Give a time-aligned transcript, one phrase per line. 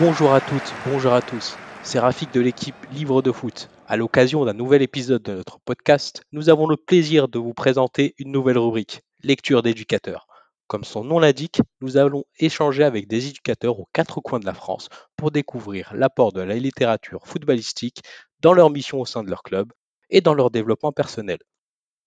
[0.00, 1.58] Bonjour à toutes, bonjour à tous.
[1.82, 3.68] C'est Rafik de l'équipe Livre de Foot.
[3.86, 8.14] À l'occasion d'un nouvel épisode de notre podcast, nous avons le plaisir de vous présenter
[8.16, 10.26] une nouvelle rubrique, Lecture d'éducateurs.
[10.68, 14.54] Comme son nom l'indique, nous allons échanger avec des éducateurs aux quatre coins de la
[14.54, 18.00] France pour découvrir l'apport de la littérature footballistique
[18.40, 19.70] dans leur mission au sein de leur club
[20.08, 21.40] et dans leur développement personnel.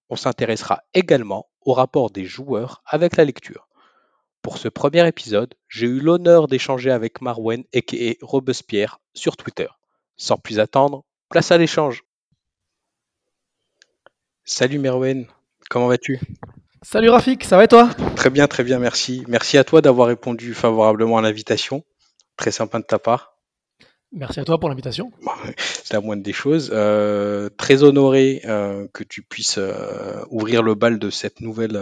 [0.09, 3.67] On s'intéressera également au rapport des joueurs avec la lecture.
[4.43, 9.67] Pour ce premier épisode, j'ai eu l'honneur d'échanger avec Marwen et Robespierre sur Twitter.
[10.17, 12.03] Sans plus attendre, place à l'échange.
[14.43, 15.27] Salut Merwen,
[15.69, 16.19] comment vas-tu?
[16.81, 17.89] Salut Rafik, ça va et toi?
[18.17, 19.23] Très bien, très bien, merci.
[19.29, 21.85] Merci à toi d'avoir répondu favorablement à l'invitation.
[22.35, 23.37] Très sympa de ta part.
[24.11, 25.11] Merci à toi pour l'invitation.
[25.57, 26.69] C'est la moindre des choses.
[26.73, 31.81] Euh, très honoré euh, que tu puisses euh, ouvrir le bal de cette nouvelle,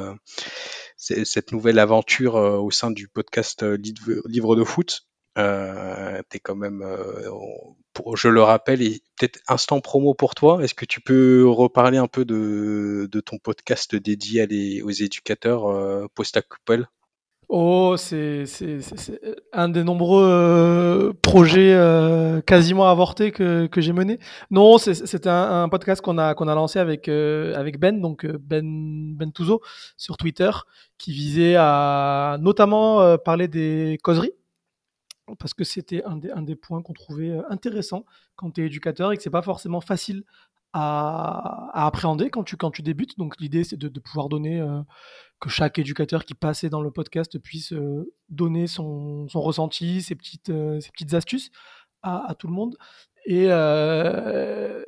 [1.02, 5.08] cette nouvelle aventure au sein du podcast Livre de foot.
[5.38, 6.84] Euh, es quand même,
[8.16, 10.64] je le rappelle, et peut-être instant promo pour toi.
[10.64, 16.88] Est-ce que tu peux reparler un peu de, ton podcast dédié aux éducateurs euh, post-coupole
[17.54, 18.46] Oh, c'est
[19.52, 24.20] un des nombreux euh, projets euh, quasiment avortés que, j'ai menés.
[24.52, 29.18] Non, c'est un, podcast qu'on a, qu'on a lancé avec, euh, avec Ben, donc Ben,
[29.18, 29.60] ben Touzo,
[29.98, 30.50] sur Twitter,
[30.98, 34.32] qui visait à notamment parler des causeries
[35.38, 38.06] parce que c'était un des, un des points qu'on trouvait intéressant
[38.38, 40.24] quand tu es éducateur et que c'est pas forcément facile
[40.74, 43.18] à, appréhender quand tu, quand tu débutes.
[43.18, 44.82] Donc l'idée, c'est de, pouvoir donner, euh,
[45.40, 50.16] que chaque éducateur qui passait dans le podcast puisse euh, donner son, son, ressenti, ses
[50.16, 51.52] petites, euh, ses petites astuces
[52.04, 52.78] à, tout le monde.
[53.26, 53.46] Et,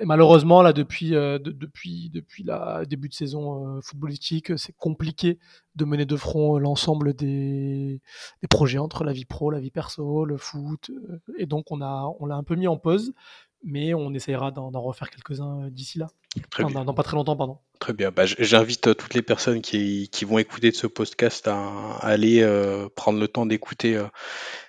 [0.03, 5.37] malheureusement, là, depuis, de, depuis, depuis le début de saison footballistique, c'est compliqué
[5.75, 8.01] de mener de front l'ensemble des,
[8.41, 10.89] des, projets entre la vie pro, la vie perso, le foot.
[11.37, 13.13] Et donc, on l'a on un peu mis en pause
[13.63, 16.07] mais on essayera d'en refaire quelques-uns euh, d'ici là.
[16.49, 17.59] Très dans, dans, pas très longtemps, pardon.
[17.79, 18.11] Très bien.
[18.11, 22.41] Bah, J'invite euh, toutes les personnes qui, qui, vont écouter de ce podcast à, aller
[22.41, 24.07] euh, prendre le temps d'écouter euh,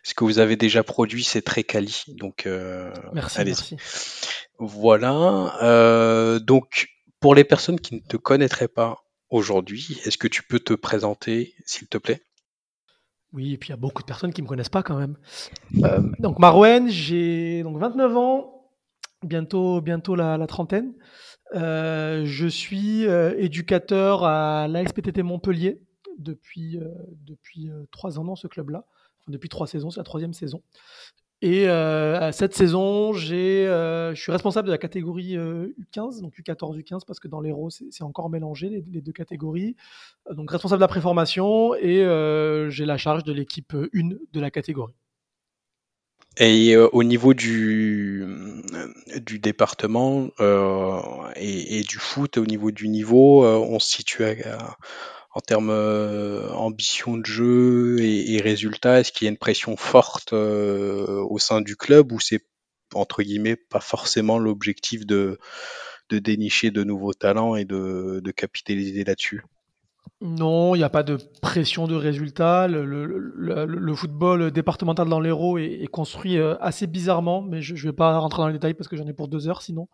[0.02, 1.24] ce que vous avez déjà produit.
[1.24, 2.04] C'est très quali.
[2.08, 3.76] Donc, euh, merci, merci.
[4.58, 6.38] Voilà.
[6.40, 6.88] donc,
[7.20, 8.98] pour les personnes qui ne te connaîtraient pas
[9.30, 12.20] aujourd'hui, est-ce que tu peux te présenter, s'il te plaît?
[13.34, 14.96] Oui, et puis il y a beaucoup de personnes qui ne me connaissent pas quand
[14.96, 15.16] même.
[15.82, 18.53] Euh, donc Marouen, j'ai donc 29 ans,
[19.24, 20.94] bientôt, bientôt la, trentaine.
[21.54, 25.80] Euh, je suis euh, éducateur à l'ASPTT Montpellier
[26.18, 28.84] depuis, euh, trois ans dans ce club-là.
[29.28, 30.62] Depuis trois saisons, c'est la troisième saison.
[31.42, 31.66] Et
[32.32, 37.42] cette saison, je suis responsable de la catégorie U15, donc U14, U15, parce que dans
[37.42, 39.76] l'Hérault, c'est encore mélangé les, les, deux catégories.
[40.30, 41.98] Donc responsable de la préformation et
[42.70, 44.94] j'ai la charge de l'équipe 1 de la catégorie.
[46.36, 48.24] Et euh, au niveau du,
[49.16, 51.00] du département euh,
[51.36, 54.76] et, et, du foot, au niveau du niveau, euh, on se situe à,
[55.34, 59.00] en termes euh, ambition de jeu et, et résultats.
[59.00, 62.44] Est-ce qu'il y a une pression forte euh, au sein du club ou c'est
[62.94, 65.38] entre guillemets pas forcément l'objectif de,
[66.08, 69.42] de dénicher de nouveaux talents et de, de capitaliser là-dessus?
[70.24, 72.66] Non, il n'y a pas de pression de résultat.
[72.66, 77.94] Le, football départemental dans l'Hérault est, est, construit euh, assez bizarrement, mais je ne vais
[77.94, 79.86] pas rentrer dans les détails parce que j'en ai pour deux heures sinon.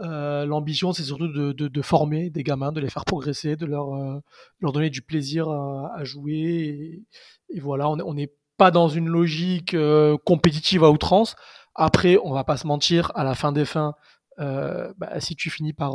[0.00, 4.20] Euh, L'ambition, c'est surtout de, former des gamins, de les faire progresser, de leur, euh,
[4.62, 7.04] donner du plaisir à, jouer.
[7.50, 9.76] Et, voilà, on n'est pas dans une logique
[10.24, 11.36] compétitive à outrance.
[11.76, 13.94] Après, on va pas se mentir, à la fin des fins,
[14.38, 15.92] bah, si tu finis par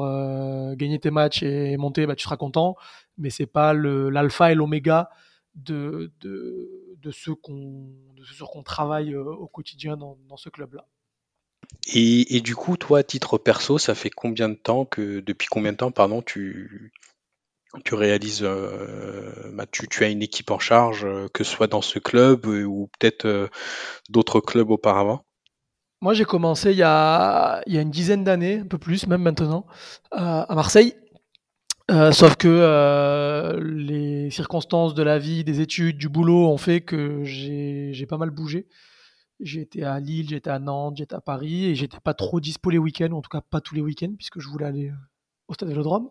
[0.75, 2.75] gagner tes matchs et monter, bah, tu seras content,
[3.17, 5.09] mais c'est pas l'alpha et l'oméga
[5.55, 7.89] de, de, de, ce qu'on
[8.23, 10.85] sur qu'on travaille euh, au quotidien dans, dans ce club-là.
[11.87, 15.47] Et, et, du coup, toi, à titre perso, ça fait combien de temps que, depuis
[15.47, 16.91] combien de temps, pardon, tu,
[17.83, 21.81] tu réalises, euh, bah, tu, tu, as une équipe en charge, que ce soit dans
[21.81, 23.47] ce club ou peut-être euh,
[24.09, 25.23] d'autres clubs auparavant?
[26.01, 29.07] Moi, j'ai commencé il y, a, il y a une dizaine d'années, un peu plus
[29.07, 29.65] même maintenant,
[30.13, 30.95] euh, à Marseille.
[31.89, 36.81] Euh, sauf que euh, les circonstances de la vie, des études, du boulot ont fait
[36.81, 38.67] que j'ai pas mal bougé.
[39.39, 42.77] J'étais à Lille, j'étais à Nantes, j'étais à Paris et j'étais pas trop dispo les
[42.77, 44.95] week-ends, en tout cas pas tous les week-ends, puisque je voulais aller euh,
[45.47, 46.09] au stade Vélodrome.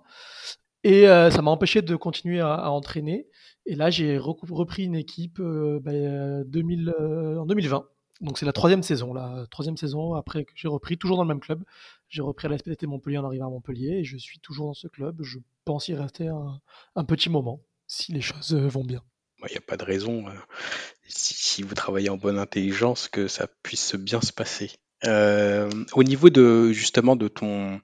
[0.84, 3.26] Et ça m'a empêché de continuer à, entraîner.
[3.66, 6.94] Et là, j'ai repris une équipe ben, 2000,
[7.40, 7.86] en 2020
[8.20, 11.28] donc c'est la troisième saison, la troisième saison après que j'ai repris, toujours dans le
[11.28, 11.62] même club.
[12.08, 14.88] J'ai repris la SPT Montpellier en arrivant à Montpellier et je suis toujours dans ce
[14.88, 15.22] club.
[15.22, 19.02] Je pense y rester un, petit moment si les choses euh, vont bien.
[19.48, 20.24] il n'y a pas de raison,
[21.06, 24.70] si, si vous travaillez en bonne intelligence, que ça puisse bien se passer.
[25.04, 27.80] Euh, au niveau de justement de ton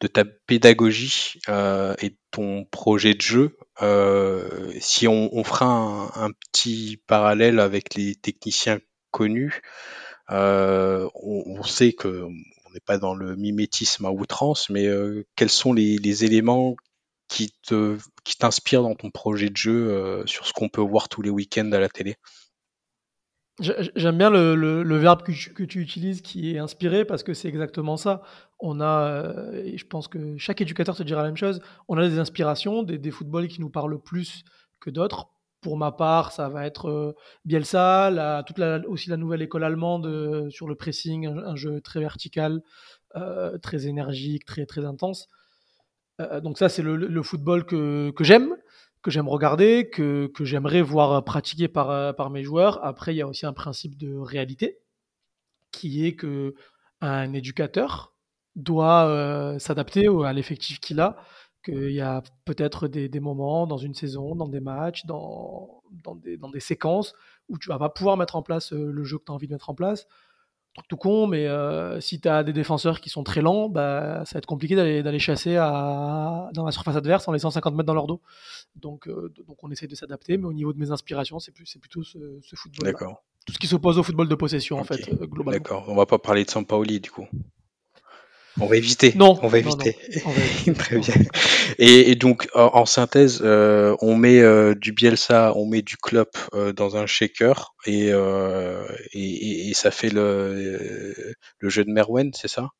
[0.00, 6.98] de ta pédagogie euh, et ton projet de jeu, euh, si on, fera un, petit
[7.06, 8.78] parallèle avec les techniciens
[9.10, 9.60] connus,
[10.30, 12.26] euh, on, sait que
[12.80, 16.76] pas dans le mimétisme à outrance, mais euh, quels sont les, éléments
[17.28, 21.08] qui te qui t'inspirent dans ton projet de jeu euh, sur ce qu'on peut voir
[21.08, 22.16] tous les week-ends à la télé?
[23.60, 27.32] J'ai- J'aime bien le, verbe que tu, que tu utilises qui est inspiré parce que
[27.34, 28.22] c'est exactement ça.
[28.60, 31.96] On a, euh, et je pense que chaque éducateur te dira la même chose, on
[31.96, 34.44] a des inspirations, des, des footballs qui nous parlent plus
[34.80, 35.28] que d'autres.
[35.66, 40.06] Pour ma part, ça va être euh, Bielsa, la- toute aussi la nouvelle école allemande
[40.06, 42.62] euh, sur le pressing, un, jeu très vertical,
[43.16, 45.28] euh, très énergique, très, intense.
[46.44, 48.54] Donc ça, c'est le, football que, j'aime,
[49.02, 52.78] que j'aime regarder, que, j'aimerais voir pratiquer par, mes joueurs.
[52.84, 54.78] Après, il y a aussi un principe de réalité
[55.72, 56.54] qui est que
[57.00, 58.14] un éducateur
[58.54, 61.16] doit s'adapter à l'effectif qu'il a,
[61.66, 66.14] qu'il y a peut-être des, des moments dans une saison, dans des matchs, dans, dans,
[66.14, 67.14] des, dans des séquences
[67.48, 69.46] où tu vas pas pouvoir mettre en place euh, le jeu que tu as envie
[69.46, 70.06] de mettre en place
[70.76, 74.24] truc tout con, mais euh, si tu as des défenseurs qui sont très lents, bah,
[74.24, 77.86] ça va être compliqué d'aller chasser à, dans la surface adverse en laissant 50 mètres
[77.86, 78.20] dans leur dos.
[78.76, 82.02] Donc, euh, donc on essaie de s'adapter, mais au niveau de mes inspirations, c'est plutôt
[82.02, 82.92] ce, ce football-là.
[82.92, 83.24] D'accord.
[83.46, 85.52] Tout ce qui s'oppose au football de possession, en fait, globalement.
[85.52, 85.84] D'accord.
[85.88, 87.26] On va pas parler de Sampaoli du coup.
[88.60, 89.12] On va éviter.
[89.16, 89.76] Non, On va non, non.
[89.78, 89.96] éviter.
[90.24, 90.72] On va éviter.
[90.74, 91.14] Très bien.
[91.78, 95.96] Et, et donc, en, en synthèse, euh, on met euh, du Bielsa, on met du
[95.96, 98.10] Klopp euh, dans un shaker et, et,
[99.12, 102.70] et- et ça fait le, le jeu de Merwen, c'est ça?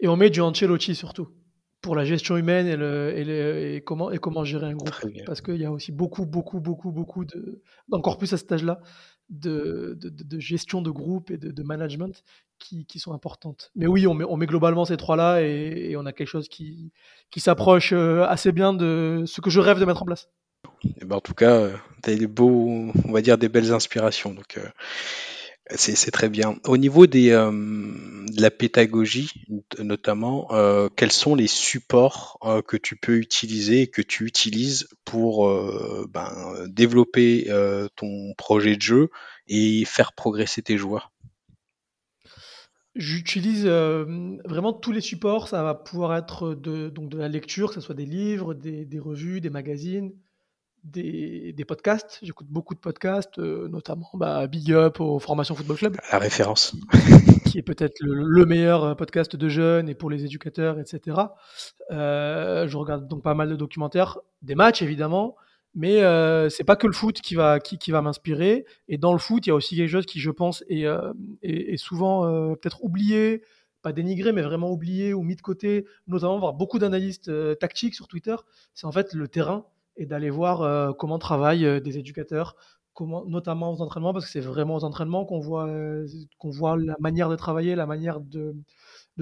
[0.00, 1.28] Et on met du Ancelotti surtout
[1.80, 4.94] pour la gestion humaine et, le, et, le- et comment, et comment gérer un groupe.
[5.26, 7.60] Parce qu'il y a aussi beaucoup, beaucoup, beaucoup, beaucoup de,
[7.90, 8.80] encore plus à cet âge-là,
[9.32, 12.22] de, de, gestion de groupe et de, management
[12.58, 13.70] qui, qui sont importantes.
[13.74, 16.92] Mais oui, on met, globalement ces trois-là et, et on a quelque chose qui,
[17.30, 20.28] qui s'approche euh, assez bien de ce que je rêve de mettre en place.
[21.00, 21.70] Eh ben, en tout cas,
[22.02, 24.34] tu as des beaux, on va dire des belles inspirations.
[24.34, 24.68] Donc, euh,
[25.70, 26.56] c'est très bien.
[26.64, 32.76] Au niveau euh, de la pédagogie, not- notamment, euh, quels sont les supports euh, que
[32.76, 35.48] tu peux utiliser et que tu utilises pour
[36.08, 37.48] ben, développer
[37.96, 39.10] ton projet de jeu
[39.46, 41.12] et faire progresser tes joueurs?
[42.94, 45.48] J'utilise vraiment tous les supports.
[45.48, 49.50] Ça va pouvoir être de, la lecture, que ce soit des livres, des revues, des
[49.50, 50.12] magazines,
[50.84, 52.18] des, des podcasts.
[52.22, 56.74] J'écoute beaucoup de podcasts, euh, notamment bah, Big Up au Formation Football Club, La référence.
[57.46, 61.18] qui, est peut-être le, le meilleur euh, podcast de jeunes et pour les éducateurs, etc.
[61.90, 65.36] Euh, je regarde donc pas mal de documentaires, des matchs évidemment,
[65.74, 68.64] mais euh, c'est pas que le foot qui va, qui, qui va m'inspirer.
[68.88, 70.84] Et dans le foot, il y a aussi quelque chose qui, je pense, est,
[71.42, 73.42] est, est souvent peut-être oublié,
[73.82, 77.94] pas dénigré, mais vraiment oublié ou mis de côté, notamment voir beaucoup d'analystes euh, tactiques
[77.94, 78.36] sur Twitter.
[78.74, 82.56] C'est en fait le terrain et d'aller voir euh, comment travaillent euh, des éducateurs,
[82.94, 86.06] comment, notamment aux entraînements, parce que c'est vraiment aux entraînements qu'on voit, euh,
[86.76, 88.54] la manière de travailler, la manière de,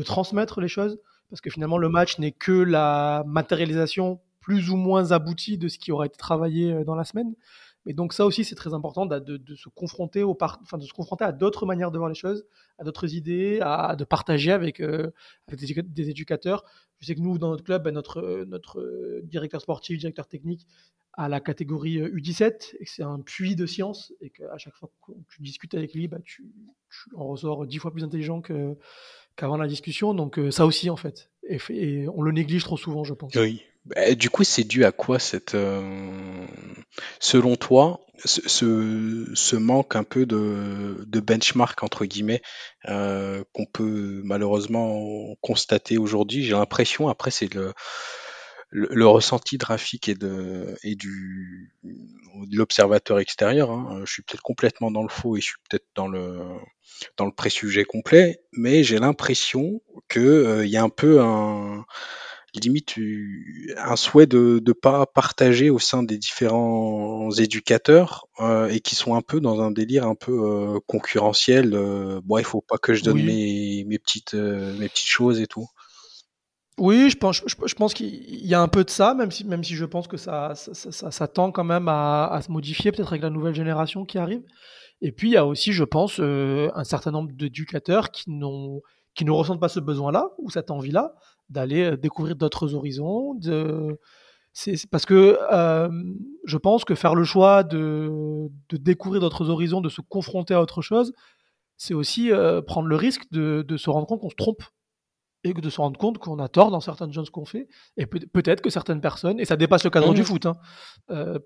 [0.04, 5.12] transmettre les choses, parce que finalement le match n'est que la matérialisation plus ou moins
[5.12, 7.34] aboutie de ce qui aura été travaillé dans la semaine.
[7.86, 10.22] Mais donc ça aussi c'est très important de, se confronter
[11.24, 12.46] à d'autres manières de voir les choses,
[12.78, 15.10] à d'autres idées, à de partager avec, euh,
[15.48, 16.64] des, éducateurs.
[16.98, 20.66] Je sais que nous dans notre club, ben, notre euh, euh, directeur sportif, directeur technique
[21.14, 24.90] à la catégorie euh, U17 et c'est un puits de science et qu'à chaque fois
[25.06, 26.44] que tu discutes avec lui, bah, tu,
[27.14, 28.42] en ressors dix fois plus intelligent
[29.36, 30.12] qu'avant la discussion.
[30.12, 31.30] Donc ça aussi en fait.
[31.48, 33.34] Et, et on le néglige trop souvent, je pense.
[33.36, 33.62] Oui.
[33.84, 36.46] Bah, du coup, c'est dû à quoi cette, euh,
[37.18, 38.40] selon toi, ce,
[39.34, 42.42] ce, manque un peu de, de benchmark entre guillemets
[42.88, 46.44] euh, qu'on peut malheureusement constater aujourd'hui?
[46.44, 47.72] J'ai l'impression, après, c'est le,
[48.70, 53.70] le, ressenti graphique et de et du de l'observateur extérieur.
[53.70, 54.02] hein.
[54.04, 56.38] Je suis peut-être complètement dans le faux et je suis peut-être dans le
[57.16, 61.84] dans le complet, mais j'ai l'impression que euh, il y a un peu un
[62.54, 62.94] limite
[63.76, 69.14] un souhait de ne pas partager au sein des différents éducateurs euh, et qui sont
[69.14, 71.74] un peu dans un délire un peu euh, concurrentiel.
[71.74, 75.08] Euh, bon, il faut pas que je donne Oui, mes, mes petites euh, mes petites
[75.08, 75.66] choses et tout.
[76.78, 79.44] oui, je pense, je, je pense qu'il y a un peu de ça, même si,
[79.44, 82.40] même si je pense que ça, ça, ça- ça- ça tend quand même à, à
[82.42, 84.42] se modifier, peut-être avec la nouvelle génération qui arrive.
[85.02, 88.80] Et puis il y a aussi, je pense, un certain nombre d'éducateurs qui n'ont,
[89.20, 91.14] qui ne ressentent pas ce besoin-là ou cette envie-là
[91.50, 93.38] d'aller euh, découvrir d'autres horizons,
[94.54, 95.38] C'est parce que
[96.46, 100.80] je pense que faire le choix de, découvrir d'autres horizons, de se confronter à autre
[100.80, 101.12] chose,
[101.76, 102.30] c'est aussi
[102.66, 104.62] prendre le risque de se rendre compte qu'on se trompe
[105.42, 107.68] et de se rendre compte qu'on a tort dans certaines choses qu'on fait.
[107.96, 110.24] Et peut-être que certaines personnes, et ça dépasse le cadre du mmh.
[110.24, 110.58] foot, hein,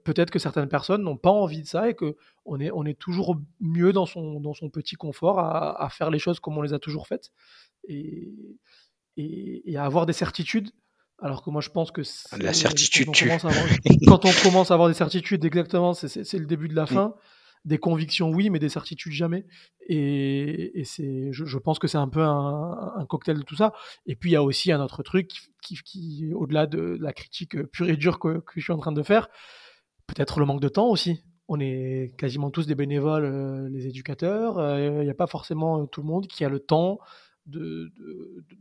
[0.04, 3.36] peut-être que certaines personnes n'ont pas envie de ça et qu'on est, on est toujours
[3.60, 6.72] mieux dans son, dans son petit confort à, à, faire les choses comme on les
[6.72, 7.30] a toujours faites
[7.88, 8.58] et,
[9.16, 10.70] et, et à avoir des certitudes
[11.22, 12.02] alors que moi, je pense que
[12.36, 13.50] la certitude quand on,
[14.06, 17.14] quand on commence à avoir des certitudes, exactement, c'est le début de la fin.
[17.64, 19.46] Des convictions, oui, mais des certitudes jamais.
[19.88, 23.72] Et, c'est, je, pense que c'est un peu un, cocktail de tout ça.
[24.06, 25.30] Et puis il y a aussi un autre truc
[25.62, 29.28] qui, au-delà de la critique pure et dure que, je suis en train de faire,
[30.06, 31.24] peut-être le manque de temps aussi.
[31.48, 34.58] On est quasiment tous des bénévoles, euh, les éducateurs.
[34.58, 36.98] Euh, il n'y a pas forcément tout le monde qui a le temps
[37.46, 37.92] de,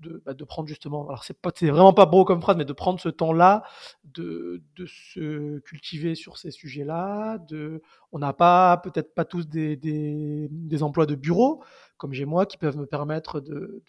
[0.02, 2.66] de, bah, de, prendre justement, alors c'est, pas, c'est vraiment pas beau comme phrase, mais
[2.66, 3.64] de prendre ce temps-là,
[4.04, 7.38] de, de se cultiver sur ces sujets-là.
[7.38, 11.64] De, on n'a pas, peut-être pas tous des, des, des, emplois de bureau,
[11.98, 13.84] comme j'ai moi, qui peuvent me permettre de,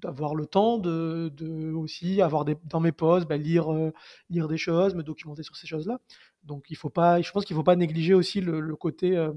[0.00, 3.92] d'avoir le temps de, de, aussi avoir des, dans mes pauses, bah, lire, euh,
[4.28, 6.00] lire des choses, me documenter sur ces choses-là.
[6.44, 9.32] Donc il faut pas, je pense qu'il faut pas négliger aussi le, côté euh,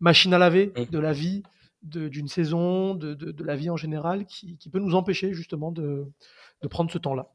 [0.00, 0.84] machine à laver mmh.
[0.90, 1.42] de la vie
[1.82, 6.06] d'une saison, de, de, la vie en général, qui, qui peut nous empêcher justement de,
[6.62, 7.30] de prendre ce temps-là.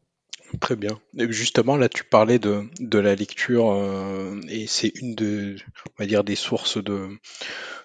[0.60, 1.00] Très bien.
[1.18, 5.56] Et justement, là, tu parlais de, de la lecture euh, et c'est une de,
[5.88, 7.10] on va dire, des sources de,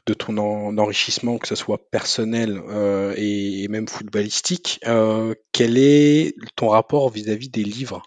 [0.07, 0.37] de ton
[0.77, 4.81] enrichissement, que ce soit personnel euh, et, même footballistique.
[4.87, 8.03] Euh, quel est ton rapport vis-à-vis des livres?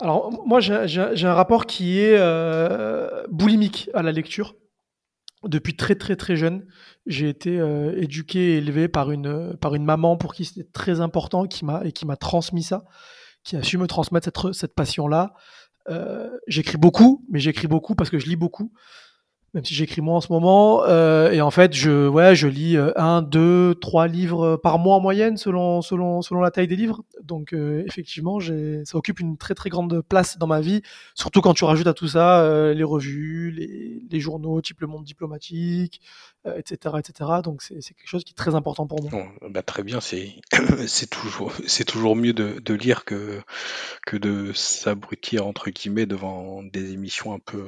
[0.00, 2.18] Alors, moi, j'ai un rapport qui est
[3.28, 4.54] boulimique à la lecture
[5.44, 6.66] depuis très très très jeune,
[7.06, 11.00] j'ai été euh, éduqué et élevé par une, par une maman pour qui c'était très
[11.00, 12.84] important qui m'a, et qui m'a transmis ça,
[13.42, 15.34] qui a su me transmettre cette, cette passion-là.
[15.88, 18.72] Euh, j'écris beaucoup, mais j'écris beaucoup parce que je lis beaucoup
[19.54, 20.84] même si j'écris moins en ce moment.
[20.86, 24.96] Euh, et en fait, je, ouais, je lis euh, un, deux, trois livres par mois
[24.96, 27.02] en moyenne, selon, selon, selon la taille des livres.
[27.22, 30.82] Donc, euh, effectivement, ça occupe une très, très grande place dans ma vie.
[31.14, 34.86] Surtout quand tu rajoutes à tout ça euh, les revues, les, les, journaux, type Le
[34.86, 36.00] Monde Diplomatique,
[36.56, 37.30] etc., etc.
[37.42, 39.24] Donc, c'est, quelque chose qui est très important pour moi.
[39.50, 40.36] bah, très bien, c'est,
[41.10, 41.52] toujours,
[41.86, 43.40] toujours mieux de, de lire que,
[44.06, 47.66] que de s'abrutir, entre guillemets, devant des émissions un peu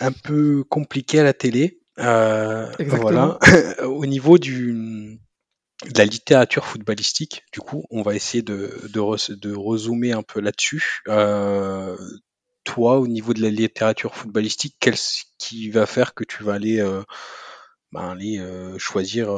[0.00, 1.80] un peu compliqué à la télé.
[1.98, 3.38] Euh, voilà.
[3.84, 5.20] Au niveau du,
[5.82, 10.40] de la littérature footballistique, du coup, on va essayer de, de, de rezoomer un peu
[10.40, 11.02] là-dessus.
[11.08, 11.96] Euh,
[12.64, 16.80] toi, au niveau de la littérature footballistique, qu'est-ce qui va faire que tu vas aller,
[16.80, 17.02] euh,
[17.92, 19.28] ben, aller euh, choisir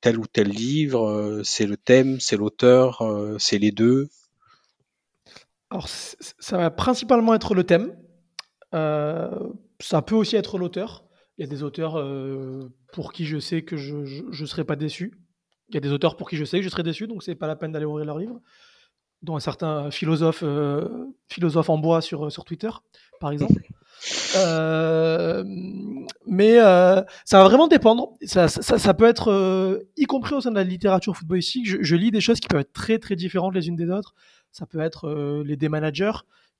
[0.00, 3.02] tel ou tel livre C'est le thème, c'est l'auteur,
[3.38, 4.08] c'est les deux?
[5.70, 7.96] Alors, ça va principalement être le thème.
[9.82, 11.04] Ça peut aussi être l'auteur.
[11.38, 14.76] Il y a des auteurs euh, pour qui je sais que je ne serai pas
[14.76, 15.18] déçu.
[15.68, 17.34] Il y a des auteurs pour qui je sais que je serai déçu, donc c'est
[17.34, 18.40] pas la peine d'aller ouvrir leur livre.
[19.22, 22.70] Dont un certain philosophe, euh, philosophe en bois sur, sur Twitter,
[23.20, 23.60] par exemple.
[24.34, 25.44] Euh,
[26.26, 27.04] mais ça
[27.38, 28.14] va vraiment dépendre.
[28.24, 31.94] Ça, ça, ça peut être, y compris au sein de la littérature footballistique, je, je,
[31.94, 34.14] lis des choses qui peuvent être très très différentes les unes des autres.
[34.50, 36.10] Ça peut être les démanagers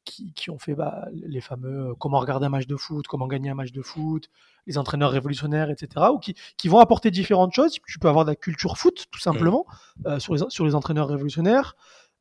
[0.04, 3.50] qui, qui, ont fait bah, les fameux comment regarder un match de foot, comment gagner
[3.50, 4.28] un match de foot,
[4.66, 7.78] les entraîneurs révolutionnaires, etc., ou qui, qui vont apporter différentes choses.
[7.87, 9.66] Tu peux avoir de la culture foot, tout simplement,
[10.06, 11.76] euh, sur, les, sur les entraîneurs révolutionnaires.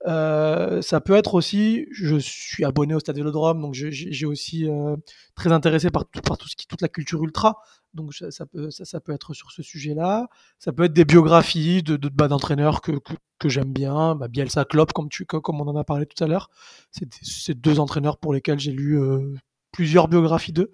[0.07, 4.95] Euh, ça peut être aussi, je suis abonné au Stade Vélodrome, donc j'ai aussi euh,
[5.35, 7.59] très intéressé par, par tout ce qui, toute la culture ultra.
[7.93, 10.29] Donc ça, peut, ça, peut être sur ce sujet-là.
[10.59, 14.15] Ça peut être des biographies de, de bah, d'entraîneurs que, que, que j'aime bien.
[14.15, 16.49] Bah, Bielsa, Klopp, comme, tu, comme on en a parlé tout à l'heure.
[16.91, 19.35] C'est deux entraîneurs pour lesquels j'ai lu euh,
[19.73, 20.71] plusieurs biographies d'eux.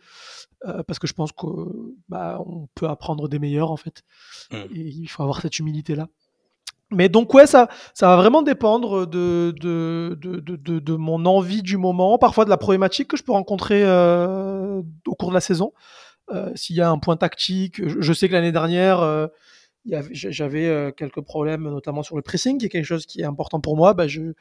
[0.65, 2.39] Euh, parce que je pense qu'on bah,
[2.75, 4.03] peut apprendre des meilleurs en fait.
[4.51, 4.55] Mmh.
[4.55, 6.07] Et il faut avoir cette humilité-là.
[6.91, 11.61] Mais donc ouais, ça, ça va vraiment dépendre de, de, de, de, de mon envie
[11.61, 15.41] du moment, parfois de la problématique que je peux rencontrer euh, au cours de la
[15.41, 15.73] saison.
[16.31, 19.27] Euh, S'il y a un point tactique, je, sais que l'année dernière, euh,
[20.11, 23.59] j'avais euh, quelques problèmes, notamment sur le pressing, qui est quelque chose qui est important
[23.59, 23.93] pour moi.
[23.93, 24.33] Bah, je,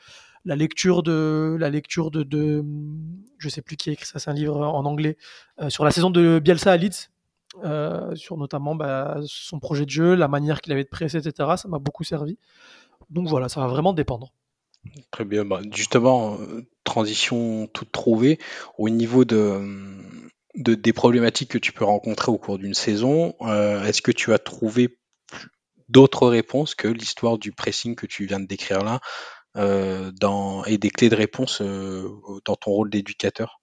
[0.44, 2.64] la lecture de, la lecture de, de,
[3.38, 5.16] je sais plus qui a écrit ça, c'est un livre en anglais
[5.60, 7.10] euh, sur la saison de Bielsa à Leeds,
[7.64, 11.50] euh, sur notamment bah, son projet de jeu, la manière qu'il avait de presser, etc.
[11.56, 12.38] Ça m'a beaucoup servi.
[13.10, 14.32] Donc voilà, ça va vraiment dépendre.
[15.10, 15.44] Très bien.
[15.44, 16.38] Bah, justement,
[16.84, 18.38] transition toute trouvée.
[18.78, 19.60] Au niveau de,
[20.54, 24.32] de, des problématiques que tu peux rencontrer au cours d'une saison, euh, est-ce que tu
[24.32, 24.98] as trouvé
[25.88, 29.00] d'autres réponses que l'histoire du pressing que tu viens de décrire là
[30.20, 33.60] dans, et des clés de réponse dans ton rôle d'éducateur?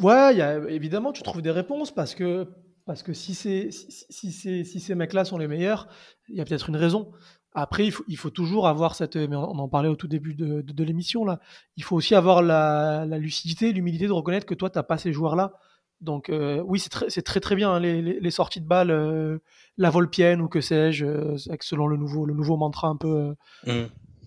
[0.00, 2.48] Ouais, y a, évidemment, tu trouves des réponses parce que,
[2.86, 5.88] parce que si, c'est, si, si, si ces mecs-là sont les meilleurs,
[6.28, 7.12] il y a peut-être une raison.
[7.52, 9.16] Après, il faut, il faut, toujours avoir cette.
[9.16, 11.40] Mais on en parlait au tout début de, de, l'émission, là.
[11.76, 14.98] Il faut aussi avoir la, la lucidité, l'humilité de reconnaître que toi, tu n'as pas
[14.98, 15.52] ces joueurs-là.
[16.00, 19.38] Donc, euh, oui, c'est très, très, très bien, hein, les, les, sorties de balles, euh,
[19.78, 23.34] la Volpienne ou que sais-je, euh, selon le nouveau, le nouveau mantra un peu.
[23.66, 23.84] Mmh.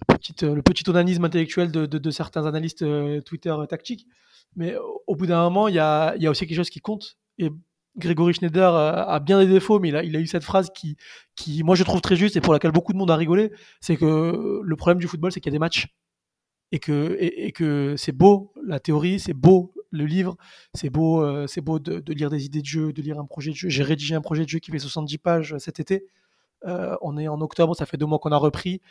[0.08, 2.84] Petite, le petit onanisme intellectuel de, de, de certains analystes
[3.26, 4.08] Twitter tactiques.
[4.56, 7.18] Mais au bout d'un moment, il y a, y a, aussi quelque chose qui compte.
[7.38, 7.52] Et
[7.98, 11.84] Grégory Schneider a bien des défauts, mais il a, eu cette phrase qui, moi, je
[11.84, 13.52] trouve très juste et pour laquelle beaucoup de monde a rigolé.
[13.82, 15.88] C'est que le problème du football, c'est qu'il y a des matchs.
[16.72, 20.36] Et que, c'est beau la théorie, c'est beau le livre,
[20.74, 23.70] c'est beau, euh, de, lire des idées de jeu, de lire un projet de jeu.
[23.70, 26.06] J'ai rédigé un projet de jeu qui fait 70 pages cet été.
[26.66, 28.82] Euh, on est en octobre, ça fait deux mois qu'on a repris.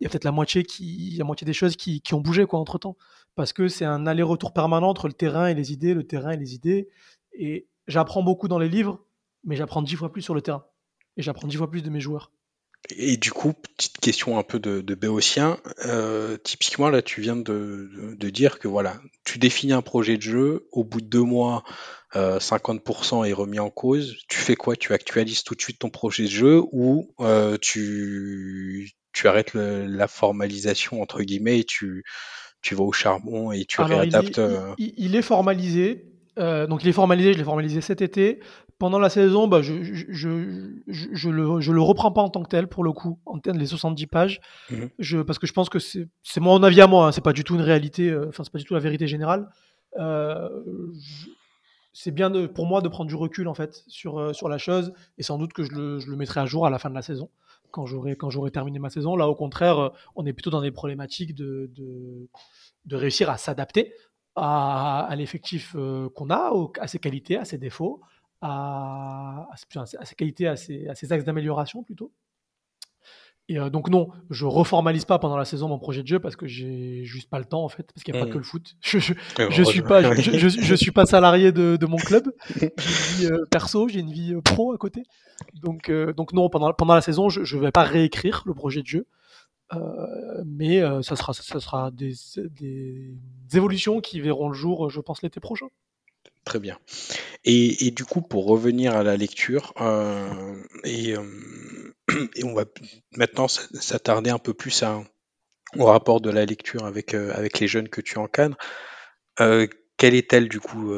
[0.00, 2.46] Il y a peut-être la moitié qui, la moitié des choses qui, qui ont bougé
[2.46, 2.96] quoi entre temps,
[3.36, 6.36] parce que c'est un aller-retour permanent entre le terrain et les idées, le terrain et
[6.36, 6.88] les idées.
[7.32, 9.00] Et j'apprends beaucoup dans les livres,
[9.44, 10.64] mais j'apprends dix fois plus sur le terrain.
[11.16, 12.30] Et j'apprends dix fois plus de mes joueurs.
[12.96, 15.58] Et du coup, petite question un peu de, de béotien.
[15.84, 20.22] Euh, typiquement, là, tu viens de, de, dire que voilà, tu définis un projet de
[20.22, 21.62] jeu, au bout de deux mois,
[22.14, 24.16] 50% euh, est remis en cause.
[24.28, 24.76] Tu fais quoi?
[24.76, 30.08] Tu actualises tout de suite ton projet de jeu ou euh, tu, tu arrêtes la
[30.08, 32.02] formalisation, entre guillemets, et tu,
[32.62, 34.40] tu vas au charbon et tu réadaptes
[34.78, 36.09] il est formalisé,
[36.40, 38.40] euh, donc il est formalisé, je l'ai formalisé cet été.
[38.78, 42.42] Pendant la saison, bah, je, je, je, je, le, je le reprends pas en tant
[42.42, 45.52] que tel pour le coup, en termes les 70 pages, mmh je, parce que je
[45.52, 48.28] pense que c'est mon avis à moi, hein, c'est pas du tout une réalité, euh,
[48.28, 49.50] enfin c'est pas du tout la vérité générale.
[49.98, 50.48] Euh,
[51.92, 54.94] c'est bien de, pour moi de prendre du recul en fait sur, sur la chose,
[55.18, 57.28] et sans doute que je le, mettrai à jour à la fin de la saison,
[57.70, 59.14] quand j'aurai quand j'aurai terminé ma saison.
[59.14, 62.28] Là, au contraire, on est plutôt dans des problématiques de, de,
[62.86, 63.92] de réussir à s'adapter
[64.40, 68.00] à, l'effectif euh, qu'on a, à ses qualités, à ses défauts,
[68.40, 72.10] à, ses qualités, à ses, axes d'amélioration plutôt.
[73.50, 76.36] Et euh, donc non, je reformalise pas pendant la saison mon projet de jeu parce
[76.36, 78.32] que j'ai juste pas le temps en fait, parce qu'il n'y a pas mmh.
[78.32, 78.76] que le foot.
[78.80, 82.32] Je, je, suis pas, je, suis pas salarié de, mon club.
[82.56, 85.02] J'ai une vie euh, perso, j'ai une vie pro à côté.
[85.54, 88.86] Donc donc non, pendant pendant la saison, je, ne vais pas réécrire le projet de
[88.86, 89.06] jeu.
[89.72, 93.14] Euh, mais euh, ça sera, ça sera des, des,
[93.54, 95.66] évolutions qui verront le jour, je pense, l'été prochain.
[96.44, 96.78] Très bien.
[97.44, 101.14] Et, et, du coup, pour revenir à la lecture, euh, et,
[102.36, 102.64] et, on va
[103.16, 105.02] maintenant s'attarder un peu plus à,
[105.78, 108.56] au rapport de la lecture avec, avec les jeunes que tu encadres.
[109.36, 110.92] quel est-elle, du coup,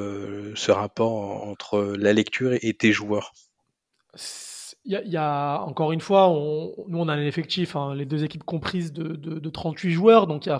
[0.54, 3.34] ce rapport entre la lecture et tes joueurs?
[4.84, 8.42] Il y, a, encore une fois, nous on a un effectif, hein, les deux équipes
[8.42, 10.58] comprises de, de, 38 joueurs, donc il y a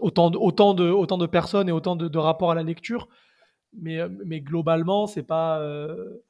[0.00, 0.74] autant de, autant
[1.18, 3.08] de, personnes et autant de, rapports à la lecture.
[3.72, 6.22] Mais, mais globalement, c'est pas, euh,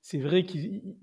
[0.00, 0.94] c'est vrai qu'ils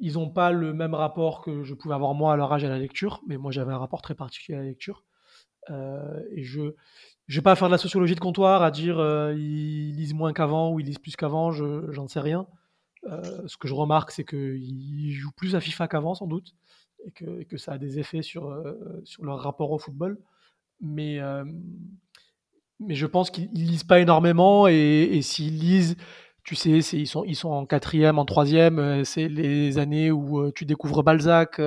[0.00, 2.78] n'ont pas le même rapport que je pouvais avoir moi à leur âge à la
[2.78, 5.04] lecture, mais moi j'avais un rapport très particulier à la lecture.
[5.70, 6.72] Euh, et je ne
[7.28, 10.72] vais pas faire de la sociologie de comptoir à dire euh, ils lisent moins qu'avant
[10.72, 12.46] ou ils lisent plus qu'avant, j'en sais rien.
[13.04, 16.54] Euh, ce que je remarque, c'est qu'ils jouent plus à FIFA qu'avant, sans doute,
[17.04, 17.10] et
[17.44, 20.18] que, ça a des effets sur, euh, sur leur rapport au football.
[20.80, 21.44] Mais, euh,
[22.88, 25.96] je pense qu'ils lisent pas énormément, et, s'ils lisent,
[26.44, 31.60] tu sais, ils sont, en quatrième, en troisième, c'est les années où tu découvres Balzac,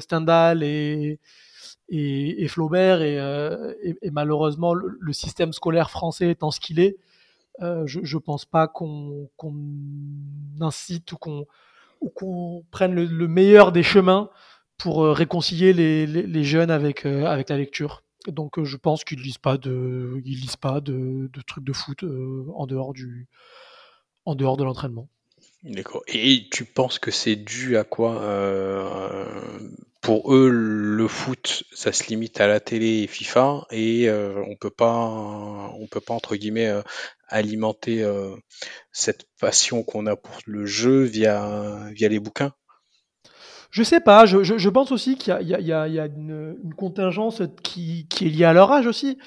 [0.00, 1.18] Stendhal et,
[2.48, 6.96] Flaubert, et malheureusement, le, système scolaire français étant ce qu'il est,
[7.60, 9.28] euh, je ne pense pas qu'on
[10.60, 14.30] incite ou qu'on prenne le, meilleur des chemins
[14.76, 18.04] pour euh, réconcilier les, jeunes avec, euh, avec la lecture.
[18.28, 22.04] Donc je pense qu'ils lisent pas de ils lisent pas de, de trucs de foot
[22.54, 23.26] en dehors du
[24.26, 25.08] en dehors de l'entraînement.
[25.62, 26.02] D'accord.
[26.08, 28.20] Et tu penses que c'est dû à quoi
[30.00, 34.70] Pour eux, le foot, ça se limite à la télé et FIFA, et on peut
[34.70, 36.72] pas, on peut pas entre guillemets
[37.28, 38.34] alimenter euh,
[38.90, 42.52] cette passion qu'on a pour le jeu via, via les bouquins
[43.70, 48.44] je sais pas, je, pense aussi qu'il y a, une, contingence qui, qui, est liée
[48.46, 49.18] à leur âge aussi.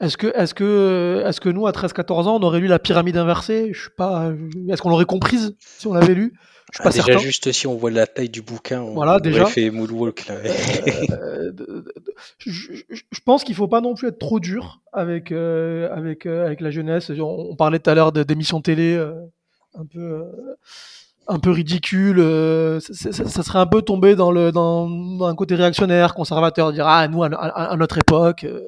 [0.00, 3.16] Est-ce que, est que, est que nous, à 13-14 ans, on aurait lu la pyramide
[3.18, 3.72] inversée?
[3.74, 4.32] Je sais pas.
[4.70, 6.32] Est-ce qu'on l'aurait comprise si on l'avait lu?
[6.72, 9.18] Je suis pas ah, déjà, juste si on voit la taille du bouquin, on voilà,
[9.18, 9.44] déjà.
[9.46, 10.26] fait moonwalk.
[10.28, 10.36] Là.
[10.36, 11.52] Euh,
[12.38, 16.46] je, je, pense qu'il faut pas non plus être trop dur avec, euh, avec, euh,
[16.46, 17.10] avec la jeunesse.
[17.18, 18.94] On, parlait tout à l'heure d'émissions télé
[19.74, 20.22] un peu
[21.26, 22.20] un peu ridicule.
[22.20, 26.14] euh, ça, ça- ça serait un peu tombé dans, le, dans, dans un côté réactionnaire,
[26.14, 28.44] conservateur, dire ah nous à, à- à notre époque.
[28.44, 28.60] euh.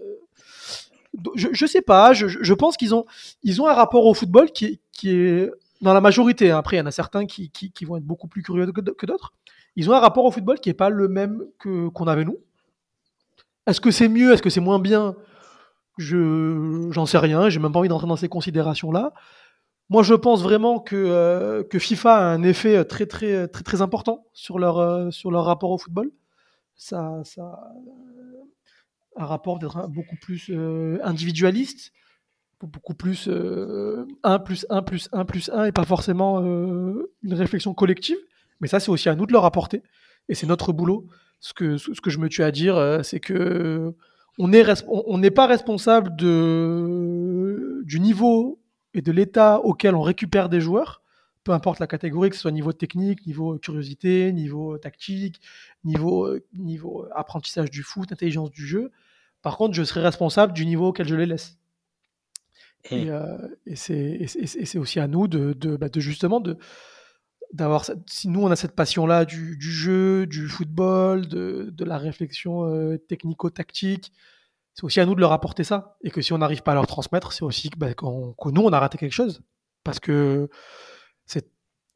[1.34, 2.12] Je, je sais pas.
[2.12, 3.04] Je, pense qu'ils ont
[3.42, 6.50] ils ont un rapport au football qui, est- dans la majorité.
[6.50, 6.58] hein.
[6.58, 7.50] Après, il y en a certains qui,
[7.86, 9.32] vont être beaucoup plus curieux que, d'autres.
[9.76, 12.38] Ils ont un rapport au football qui est pas le même que qu'on avait nous.
[13.66, 15.14] Est-ce que c'est mieux Est-ce que c'est moins bien?
[15.98, 17.48] Je j'en sais rien.
[17.48, 19.12] J'ai même pas envie d'entrer dans ces considérations là.
[19.90, 23.82] Moi, je pense vraiment que, euh, que FIFA a un effet très très très très
[23.82, 26.10] important sur leur euh, sur leur rapport au football.
[26.76, 27.58] Ça ça
[29.16, 31.92] un rapport un- beaucoup plus euh, individualiste,
[32.62, 37.34] beaucoup plus euh, 1 plus 1 plus 1 plus 1 et pas forcément euh, une
[37.34, 38.16] réflexion collective.
[38.60, 39.82] Mais ça, c'est aussi à nous de leur apporter.
[40.28, 41.08] Et c'est notre boulot.
[41.40, 43.92] Ce que, ce que je me tue à dire, euh, c'est que
[44.38, 48.60] on est res- on n'est pas responsable de, du niveau
[48.94, 51.02] et de l'état auquel on récupère des joueurs,
[51.44, 55.40] peu importe la catégorie, que ce soit niveau technique, niveau curiosité, niveau tactique,
[55.84, 58.90] niveau, euh, niveau apprentissage du foot, intelligence du jeu.
[59.42, 61.58] Par contre, je serai responsable du niveau auquel je les laisse.
[62.90, 66.58] Et, euh, et c'est aussi à nous de, de, bah, de justement de
[67.52, 71.84] d'avoir si nous on a cette passion là du, du jeu du football de, de
[71.84, 74.10] la réflexion euh, technico-tactique
[74.74, 75.96] c'est aussi à nous de leur apporter ça.
[76.02, 78.04] Et que si on n'arrive pas à leur transmettre c'est aussi que, bah, que
[78.50, 79.42] nous on a raté quelque chose.
[79.84, 80.48] Parce que
[81.26, 81.50] c'est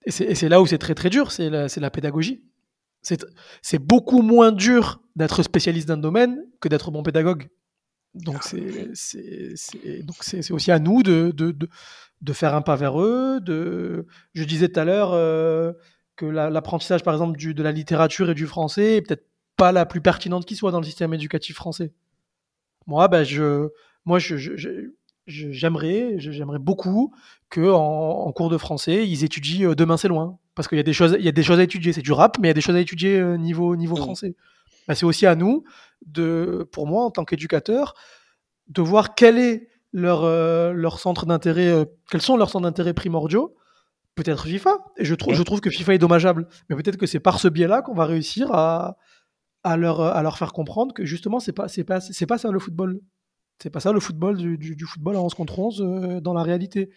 [0.05, 1.33] et c'est là où c'est très très dur.
[1.33, 2.45] C'est la, c'est la pédagogie
[3.63, 7.49] c'est beaucoup moins dur d'être spécialiste d'un domaine que d'être bon pédagogue
[8.15, 11.69] donc c'est c'est aussi à nous de, de, de,
[12.23, 13.41] de faire un pas vers eux.
[13.41, 15.73] De, je disais tout à l'heure euh,
[16.17, 19.71] que la- l'apprentissage, par exemple, du, de la littérature et du français est peut-être pas
[19.71, 21.93] la plus pertinente qui soit dans le système éducatif français.
[22.87, 23.69] Moi, ben, je,
[24.07, 24.37] moi, je,
[25.27, 27.15] j'aimerais beaucoup
[27.51, 30.81] que en, en cours de français, ils étudient euh, Demain c'est loin, parce qu'il y
[30.81, 31.93] a des choses, il y a des choses à étudier.
[31.93, 33.99] C'est du rap, mais il y a des choses à étudier euh, niveau niveau Mm.
[34.01, 34.35] français.
[34.89, 35.63] Ben, c'est aussi à nous
[36.07, 37.95] de, pour moi, en tant qu'éducateur,
[38.69, 42.95] de voir quel est leur, euh, leur centre d'intérêt, euh, quels sont leurs centres d'intérêt
[42.95, 43.55] primordiaux.
[44.17, 44.79] Peut-être FIFA.
[44.97, 45.39] Et je, trouve Ouais.
[45.39, 46.49] je trouve que FIFA est dommageable.
[46.69, 48.97] Mais peut-être que c'est par ce biais-là qu'on va réussir à,
[49.63, 52.51] à, leur, à leur faire comprendre que justement, c'est pas, c'est pas, c'est pas ça
[52.51, 53.01] le football.
[53.63, 56.33] C'est pas ça le football du, du, du football à 11 contre 11 euh, dans
[56.35, 56.91] la réalité.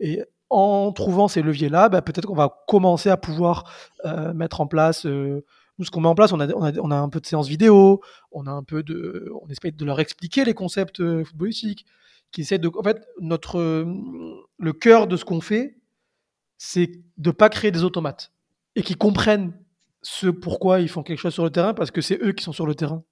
[0.00, 3.64] Et en trouvant ces leviers-là, bah, peut-être qu'on va commencer à pouvoir
[4.04, 5.06] euh, mettre en place.
[5.06, 5.44] euh,
[5.78, 7.26] nous, ce qu'on met en place, on a, on, a, on a un peu de
[7.26, 11.24] séances vidéo, on a un peu de, on essaie de leur expliquer les concepts euh,
[11.24, 11.84] footballistiques,
[12.32, 13.86] qui essaient de, en fait, notre,
[14.58, 15.76] le cœur de ce qu'on fait,
[16.58, 18.32] c'est de pas créer des automates
[18.74, 19.52] et qui comprennent
[20.02, 22.52] ce pourquoi ils font quelque chose sur le terrain parce que c'est eux qui sont
[22.52, 23.02] sur le terrain.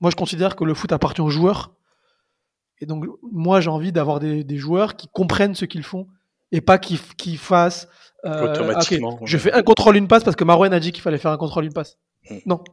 [0.00, 1.74] Moi, je considère que le foot appartient aux joueurs.
[2.78, 6.06] Et donc, moi, j'ai envie d'avoir des joueurs qui comprennent ce qu'ils font
[6.52, 7.88] et pas qu'ils fassent.
[8.24, 11.18] euh, Automatiquement, je fais un contrôle, une passe parce que Marouane a dit qu'il fallait
[11.18, 11.98] faire un contrôle, une passe.
[12.30, 12.36] Mm.
[12.46, 12.64] Non.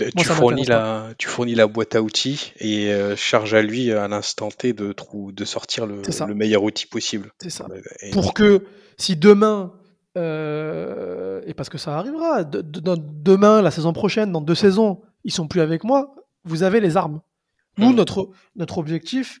[0.00, 3.92] Moi, tu, fournis la, tu fournis la boîte à outils et euh, charge à lui
[3.92, 4.94] à l'instant T de,
[5.32, 7.32] de sortir le, le meilleur outil possible.
[7.38, 7.66] C'est ça.
[8.00, 8.64] Et- Pour que
[8.96, 9.74] si demain,
[10.16, 14.54] euh, et parce que ça arrivera, de- de- dans- demain, la saison prochaine, dans deux
[14.54, 16.14] saisons, ils sont plus avec moi,
[16.44, 17.20] vous avez les armes.
[17.76, 17.96] Nous, Mm.
[17.96, 19.40] notre, notre objectif,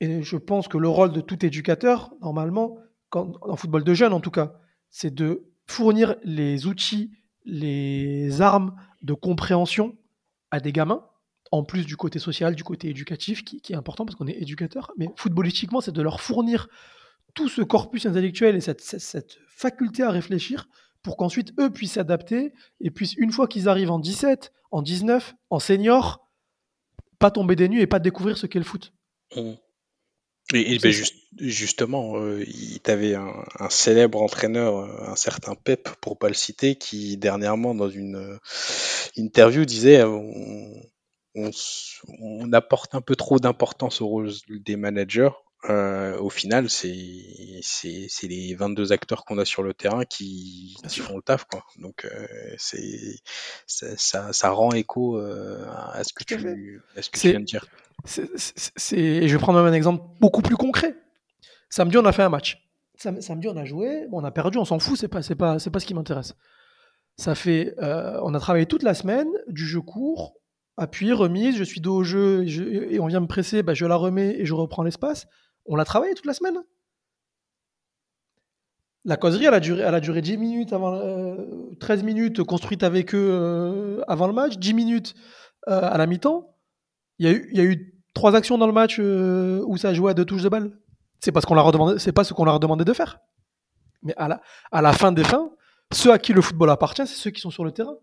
[0.00, 2.78] et je pense que le rôle de tout éducateur, normalement,
[3.10, 4.54] quand, en football de jeunes en tout cas,
[4.90, 7.12] c'est de fournir les outils,
[7.44, 9.96] les armes de compréhension
[10.50, 11.06] à des gamins,
[11.52, 14.92] en plus du côté social, du côté éducatif, qui, est important parce qu'on est éducateur,
[14.96, 16.68] mais footballistiquement, c'est de leur fournir
[17.34, 20.68] tout ce corpus intellectuel et cette, faculté à réfléchir
[21.02, 25.34] pour qu'ensuite eux puissent s'adapter et puissent, une fois qu'ils arrivent en 17, en 19,
[25.50, 26.28] en senior,
[27.20, 28.92] pas tomber des nues et pas découvrir ce qu'est le foot.
[30.52, 35.54] Et, et ben juste- justement, euh, il t'avait un, un célèbre entraîneur, euh, un certain
[35.54, 38.38] Pep, pour pas le citer, qui dernièrement dans une euh,
[39.16, 40.72] interview disait on,
[41.34, 45.30] on s- on apporte un peu trop d'importance au rôle des managers.
[45.70, 46.94] Euh, au final, c'est
[47.62, 51.06] c'est c'est les 22 acteurs qu'on a sur le terrain qui, Bien qui sûr.
[51.06, 51.64] font le taf, quoi.
[51.78, 52.26] Donc euh,
[52.58, 53.16] c'est
[53.66, 56.54] ça, ça, ça rend écho euh, à ce que Tout à fait.
[56.54, 57.64] tu à ce que tu viens de dire.
[57.64, 60.96] C'est- c'est- je vais prendre un exemple beaucoup plus concret.
[61.70, 62.60] Samedi, on a fait un match.
[62.96, 64.06] Sam- samedi, on a joué.
[64.12, 66.34] On a perdu, on s'en fout, c'est pas, c'est pas, c'est pas ce qui m'intéresse.
[67.16, 70.34] Ça fait, euh, on a travaillé toute la semaine, du jeu court,
[70.76, 73.96] appui, remise, je suis dos au jeu et, on vient me presser, bah, je la
[73.96, 75.26] remets et je reprends l'espace.
[75.66, 76.58] On l'a travaillé toute la semaine.
[79.04, 81.36] La causerie, elle a duré, a duré 10 minutes avant, euh,
[81.78, 85.14] 13 minutes construite avec eux euh, avant le match, 10 minutes
[85.68, 86.56] euh, à la mi-temps.
[87.18, 90.12] Il y, il y a eu trois actions dans le match euh, où ça jouait
[90.12, 90.70] à deux touches de balle.
[91.20, 93.18] C'est parce qu'on leur demandé, c'est pas ce qu'on leur a demandé de faire.
[94.02, 94.28] Mais à
[94.82, 95.50] la, fin des fins,
[95.92, 97.96] ceux à qui le football appartient, c'est ceux qui sont sur le terrain.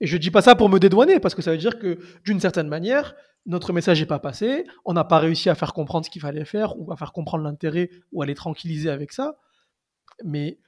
[0.00, 2.40] Et je dis pas ça pour me dédouaner, parce que ça veut dire que d'une
[2.40, 3.14] certaine manière,
[3.46, 6.44] notre message n'est pas passé, on n'a pas réussi à faire comprendre ce qu'il fallait
[6.44, 9.36] faire, ou à faire comprendre l'intérêt, ou à les tranquilliser avec ça.
[10.24, 10.58] Mais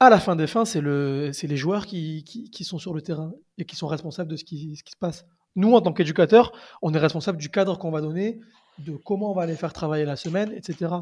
[0.00, 2.24] à la fin des fins, c'est le, les joueurs qui,
[2.62, 5.24] sont sur le terrain et qui sont responsables de ce qui se passe.
[5.56, 8.38] Nous, en tant qu'éducateurs, on est responsable du cadre qu'on va donner,
[8.78, 10.94] de comment on va les faire travailler la semaine, etc.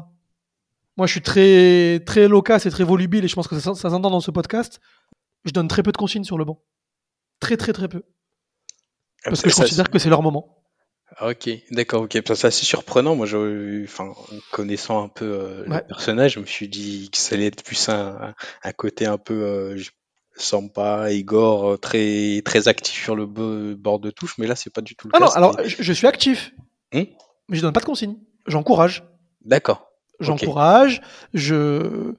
[0.97, 3.89] Moi, je suis très, très loquace et très volubile, et je pense que ça, ça
[3.89, 4.79] s'entend dans ce podcast.
[5.43, 6.61] Je donne très peu de consignes sur le banc.
[7.39, 8.03] Très, très, très peu.
[9.25, 10.63] Ah, Parce que je considère que c'est leur moment.
[11.17, 12.17] Ah, ok, d'accord, ok.
[12.25, 13.15] C'est assez surprenant.
[13.15, 13.27] Moi,
[13.83, 14.13] enfin,
[14.51, 17.89] connaissant un peu euh, le personnage, je me suis dit que ça allait être plus
[17.89, 19.81] un, un côté un peu euh,
[20.37, 23.25] Sampa, Igor, euh, très, très actif sur le
[23.75, 25.25] bord de touche, mais là, c'est pas du tout le ah cas.
[25.25, 26.53] Non, alors, je, suis actif,
[26.93, 27.03] hmm
[27.47, 28.17] mais je donne pas de consignes.
[28.47, 29.03] J'encourage.
[29.43, 29.91] D'accord.
[30.19, 31.01] J'encourage,
[31.33, 32.13] je,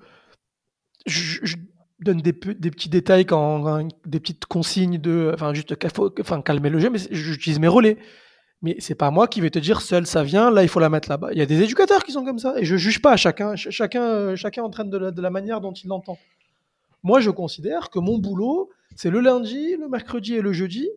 [1.06, 1.56] je,
[1.98, 5.74] donne des, des, petits détails, quand, des petites consignes de, enfin, juste,
[6.20, 7.96] enfin, calmer le jeu, mais j'utilise mes relais.
[8.62, 10.88] Mais c'est pas moi qui vais te dire seul ça vient, là il faut la
[10.88, 11.28] mettre là-bas.
[11.32, 14.34] Il y a des éducateurs qui sont comme ça et je juge pas chacun, chacun,
[14.34, 16.18] chacun entraîne de la, de la manière dont il l'entend.
[17.06, 20.88] Moi je considère que mon boulot c'est le lundi, le mercredi et le jeudi,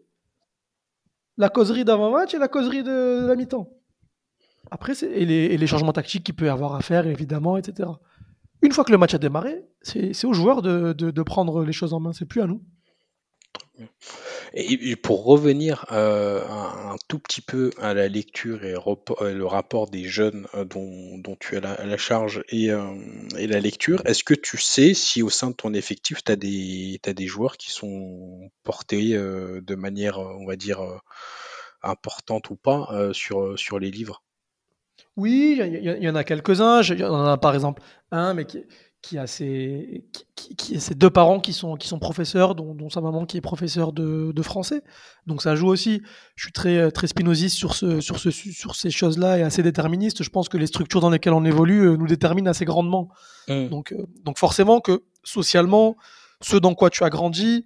[1.37, 3.69] la causerie d'avant-match et la causerie de, la mi-temps.
[4.71, 7.89] Après, et les, et les, changements tactiques qu'il peut y avoir à faire, évidemment, etc.
[8.63, 11.73] Une fois que le match a démarré, c'est aux joueurs de, de, de, prendre les
[11.73, 12.63] choses en main, c'est plus à nous.
[14.53, 19.89] Et pour revenir euh, un, tout petit peu à la lecture et euh, le rapport
[19.89, 24.93] des jeunes euh, dont, tu as la, charge et, la lecture, est-ce que tu sais
[24.93, 30.19] si au sein de ton effectif, tu as, des joueurs qui sont portés de manière,
[30.19, 30.81] on va dire,
[31.83, 34.23] importante ou pas sur, sur les livres?
[35.15, 36.81] Oui, il y, en a quelques-uns.
[36.81, 37.81] Il y en a par exemple
[38.11, 38.63] un, mais qui,
[39.01, 40.03] qui a ses,
[40.35, 43.37] qui, qui, ses deux parents qui sont, qui sont professeurs, dont, dont sa maman qui
[43.37, 44.83] est professeure de, de, français.
[45.25, 46.01] Donc ça joue aussi.
[46.35, 50.23] Je suis très, très spinoziste sur, ce, sur, ce, sur ces choses-là et assez déterministe.
[50.23, 53.09] Je pense que les structures dans lesquelles on évolue euh, nous déterminent assez grandement.
[53.47, 53.67] Mmh.
[53.69, 55.95] Donc, euh, donc forcément que socialement,
[56.41, 57.65] ce dans quoi tu as grandi,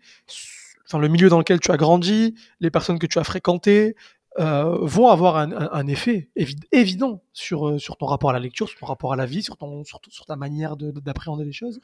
[0.88, 3.96] enfin le milieu dans lequel tu as grandi, les personnes que tu as fréquentées,
[4.40, 6.32] euh, vont avoir un, effet
[6.72, 9.44] évident sur, euh, sur ton rapport à la lecture, sur ton rapport à la vie,
[9.44, 11.80] sur, ton, sur, ta manière d'appréhender les choses.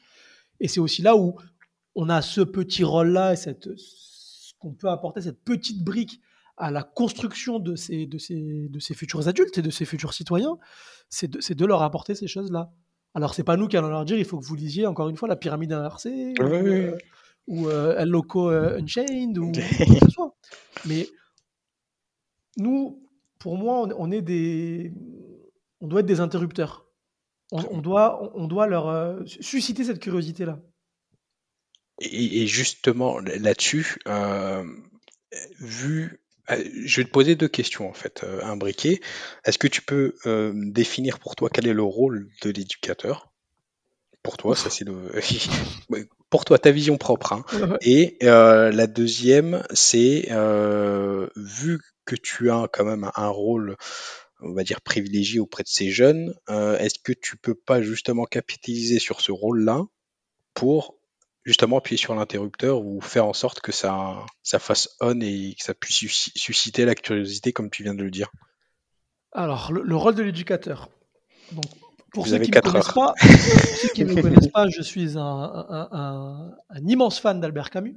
[0.58, 1.36] Et c'est aussi là où
[1.94, 3.68] on a ce petit rôle-là, cette,
[4.58, 6.20] qu'on peut apporter, cette petite brique
[6.56, 10.12] à la construction de ces, de ces, de ces futurs adultes et de ces futurs
[10.12, 10.58] citoyens,
[11.08, 12.72] c'est de, de, leur apporter ces choses-là.
[13.14, 15.16] Alors, c'est pas nous qui allons leur dire il faut que vous lisiez encore une
[15.16, 16.34] fois la pyramide inversée
[17.46, 20.34] ou, euh, El Loco Unchained ou quoi que ce soit.
[20.84, 21.06] Mais
[22.56, 23.02] nous,
[23.38, 24.92] pour moi, on, est des,
[25.80, 26.86] on doit être des interrupteurs.
[27.52, 30.60] On, doit, on, doit leur euh, susciter cette curiosité-là.
[32.00, 34.64] Et, justement, là-dessus, euh,
[35.58, 39.00] vu, euh, je vais te poser deux questions en fait, un briquet.
[39.44, 40.14] Est-ce que tu peux
[40.54, 43.32] définir pour toi quel est le rôle de l'éducateur?
[44.22, 45.10] Pour toi, ça c'est le,
[46.30, 47.32] pour toi, ta vision propre.
[47.32, 47.44] Hein.
[47.80, 50.28] Et la deuxième, c'est
[51.36, 53.76] vu que tu as quand même un rôle,
[54.40, 58.24] on va dire, privilégié auprès de ces jeunes, euh, est-ce que tu peux pas justement
[58.24, 59.82] capitaliser sur ce rôle-là
[60.54, 60.96] pour
[61.44, 65.64] justement appuyer sur l'interrupteur ou faire en sorte que ça, ça fasse on et que
[65.64, 68.30] ça puisse susciter la curiosité comme tu viens de le dire?
[69.32, 70.88] Alors, le, rôle de l'éducateur.
[71.52, 71.64] Donc,
[72.12, 76.52] pour ceux qui, pas, ceux qui ne me connaissent pas, je suis un
[76.86, 77.96] immense fan d'Albert Camus.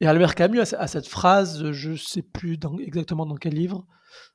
[0.00, 3.86] Et Albert Camus a, cette phrase, je ne sais plus exactement dans quel livre,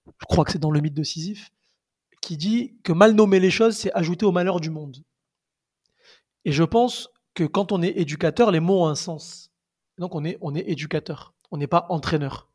[0.06, 1.52] je crois que c'est dans le mythe de Sisyphe,
[2.22, 4.98] qui dit que mal nommer les choses, c'est ajouter au malheur du monde.
[6.46, 9.52] Et je pense que quand on est éducateur, les mots ont un sens.
[9.98, 12.50] Donc on est, on est éducateur, on n'est pas entraîneur.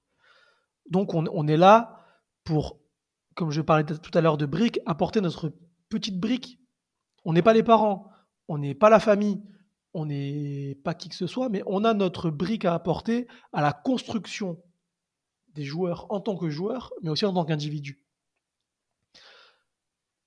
[0.90, 2.06] Donc on, on, est là
[2.42, 2.78] pour,
[3.34, 5.52] comme je parlais tout à l'heure de briques, apporter notre
[5.88, 6.58] petite brique.
[7.24, 8.10] On n'est pas les parents,
[8.48, 9.42] on n'est pas la famille,
[9.94, 13.62] on n'est pas qui que ce soit, mais on a notre brique à apporter à
[13.62, 14.61] la construction
[15.54, 18.04] des joueurs en tant que joueurs, mais aussi en tant qu'individu.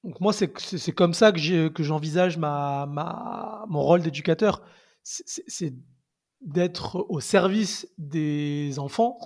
[0.04, 4.64] Donc moi, c'est comme ça que j'envisage ma, ma, mon rôle d'éducateur.
[5.04, 5.74] C'est
[6.40, 9.20] d'être au service des enfants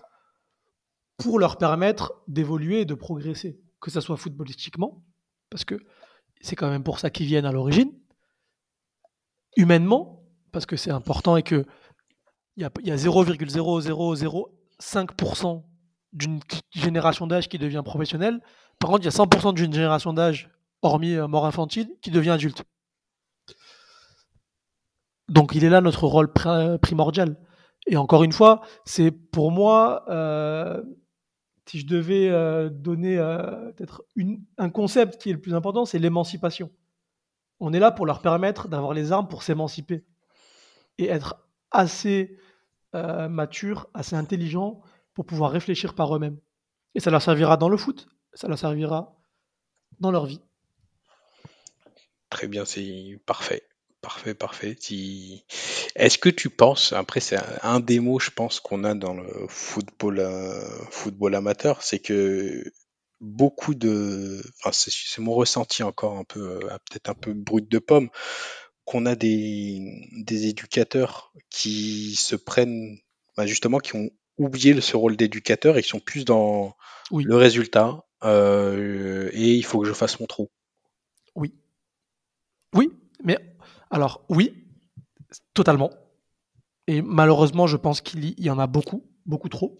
[1.17, 5.03] pour leur permettre d'évoluer et de progresser, que ce soit footballistiquement,
[5.51, 5.75] parce que
[6.39, 7.91] c'est quand même pour ça qu'ils viennent à l'origine,
[9.55, 10.20] humainement,
[10.51, 11.65] parce que c'est important et que
[12.57, 15.63] il y a, a 0,0005%
[16.13, 16.39] d'une
[16.71, 18.41] génération d'âge qui devient professionnelle.
[18.79, 20.49] Par contre, il y a 100% d'une génération d'âge,
[20.81, 22.63] hormis euh, mort infantile, qui devient adulte.
[25.29, 27.37] Donc il est là notre rôle pr- primordial.
[27.87, 30.83] Et encore une fois, c'est pour moi, euh,
[31.65, 33.15] si je devais euh, donner
[33.77, 34.03] peut-être
[34.57, 36.69] un concept qui est le plus important, c'est l'émancipation.
[37.59, 40.03] On est là pour leur permettre d'avoir les armes pour s'émanciper
[40.97, 42.37] et être assez
[42.95, 44.81] euh, mature, assez intelligent
[45.13, 46.37] pour pouvoir réfléchir par eux-mêmes.
[46.95, 49.15] Et ça leur servira dans le foot, ça leur servira
[49.99, 50.41] dans leur vie.
[52.29, 53.63] Très bien, c'est parfait.
[54.01, 54.75] Parfait, parfait.
[55.95, 59.45] Est-ce que tu penses, après c'est un, des mots je pense qu'on a dans le
[59.47, 62.63] football, euh, football amateur, c'est que
[63.19, 67.69] beaucoup de, enfin c'est c'est mon ressenti encore un peu, euh, peut-être un peu brut
[67.69, 68.09] de pomme,
[68.85, 72.97] qu'on a des, des éducateurs qui se prennent,
[73.37, 76.75] bah, justement, qui ont oublié ce rôle d'éducateur et qui sont plus dans
[77.11, 80.49] Oui, le résultat, euh, et il faut que je fasse mon trou.
[81.35, 81.53] oui,
[82.75, 82.89] oui.
[83.23, 83.37] Mais
[83.89, 84.53] alors, oui,
[85.53, 85.91] totalement.
[86.87, 89.77] Et malheureusement, je pense qu'il y y en a beaucoup, beaucoup trop.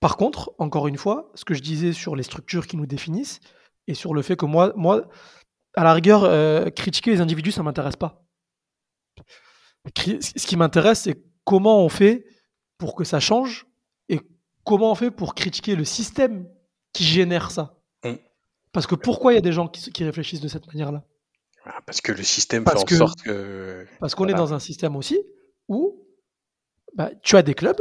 [0.00, 3.40] Par contre, encore une fois, ce que je disais sur les structures qui nous définissent
[3.86, 5.08] et sur le fait que moi, moi
[5.76, 8.24] à la rigueur, euh, critiquer les individus, ça m'intéresse pas.
[9.94, 12.26] Ce qui m'intéresse, c'est comment on fait
[12.78, 13.66] pour que ça change
[14.08, 14.20] et
[14.64, 16.48] comment on fait pour critiquer le système
[16.92, 17.78] qui génère ça.
[18.04, 18.14] Mm.
[18.72, 21.04] Parce que pourquoi il y a des gens qui, qui réfléchissent de cette manière-là?
[21.62, 24.58] Voilà, Parce que le système fait en que sorte que, parce qu'on est dans un
[24.58, 25.20] système aussi
[25.68, 26.06] où
[26.94, 27.80] bah, tu as des clubs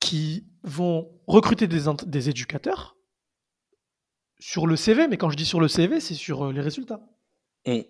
[0.00, 2.96] qui vont recruter des éducateurs
[4.42, 7.00] sur le CV, mais quand je dis sur le CV, c'est sur euh, les résultats.
[7.66, 7.80] Mm.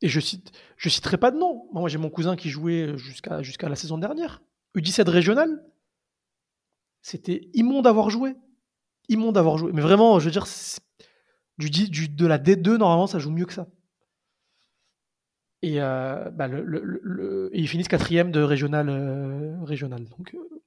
[0.00, 1.68] Et je cite, je citerai pas de nom.
[1.72, 4.42] Moi, j'ai mon cousin qui jouait jusqu'à jusqu'à la saison dernière.
[4.76, 5.64] U17 régional.
[7.00, 8.34] C'était immonde d'avoir joué.
[9.08, 9.72] Immonde d'avoir joué.
[9.72, 10.46] Mais vraiment, je veux dire,
[11.58, 13.68] du, du- de la D2, normalement, ça joue mieux que ça.
[15.62, 18.88] Et, euh, bah, le, le- le- le- et ils finissent quatrième de régional.
[18.88, 20.62] euh, régional donc, euh,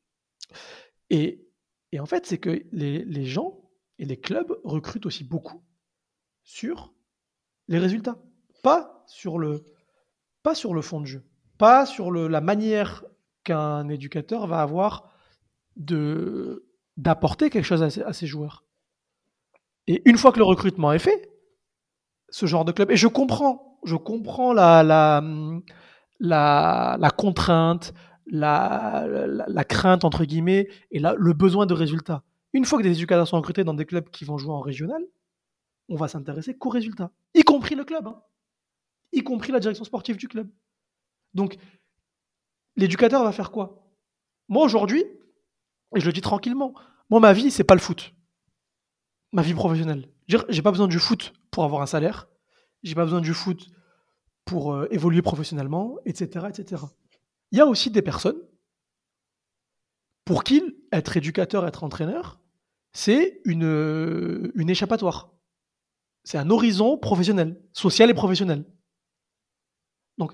[1.10, 1.48] et,
[1.91, 3.61] et en fait, c'est que les, les gens
[4.01, 5.63] et les clubs recrutent aussi beaucoup
[6.43, 6.91] sur
[7.67, 8.17] les résultats.
[8.63, 9.63] Pas sur le,
[10.41, 11.23] pas sur le fond de jeu.
[11.59, 13.05] Pas sur le, la manière
[13.43, 15.13] qu'un éducateur va avoir
[15.77, 18.65] de d'apporter quelque chose à ses, joueurs.
[19.87, 21.31] Et une fois que le recrutement est fait,
[22.29, 25.23] ce genre de club, et je comprends, je comprends la, la,
[26.19, 27.93] la, la contrainte,
[28.25, 32.23] la, la, la crainte, entre guillemets, et là, le besoin de résultats.
[32.53, 35.03] Une fois que des éducateurs sont recrutés dans des clubs qui vont jouer en régional,
[35.89, 38.21] on va s'intéresser qu'aux résultats, y compris le club, hein,
[39.13, 40.49] y compris la direction sportive du club.
[41.33, 41.57] Donc,
[42.75, 43.87] l'éducateur va faire quoi?
[44.47, 45.03] Moi, aujourd'hui,
[45.95, 46.73] et je le dis tranquillement,
[47.09, 48.13] moi, ma vie, c'est pas le foot.
[49.31, 50.09] Ma vie professionnelle.
[50.27, 52.29] J'ai pas besoin du foot pour avoir un salaire.
[52.83, 53.67] J'ai pas besoin du foot
[54.45, 56.83] pour euh, évoluer professionnellement, etc., etc.
[57.51, 58.41] Il y a aussi des personnes
[60.25, 60.61] pour qui
[60.91, 62.40] être éducateur, être entraîneur,
[62.93, 65.34] c'est une, euh, une échappatoire.
[66.23, 68.65] C'est un horizon professionnel, social et professionnel.
[70.17, 70.34] Donc,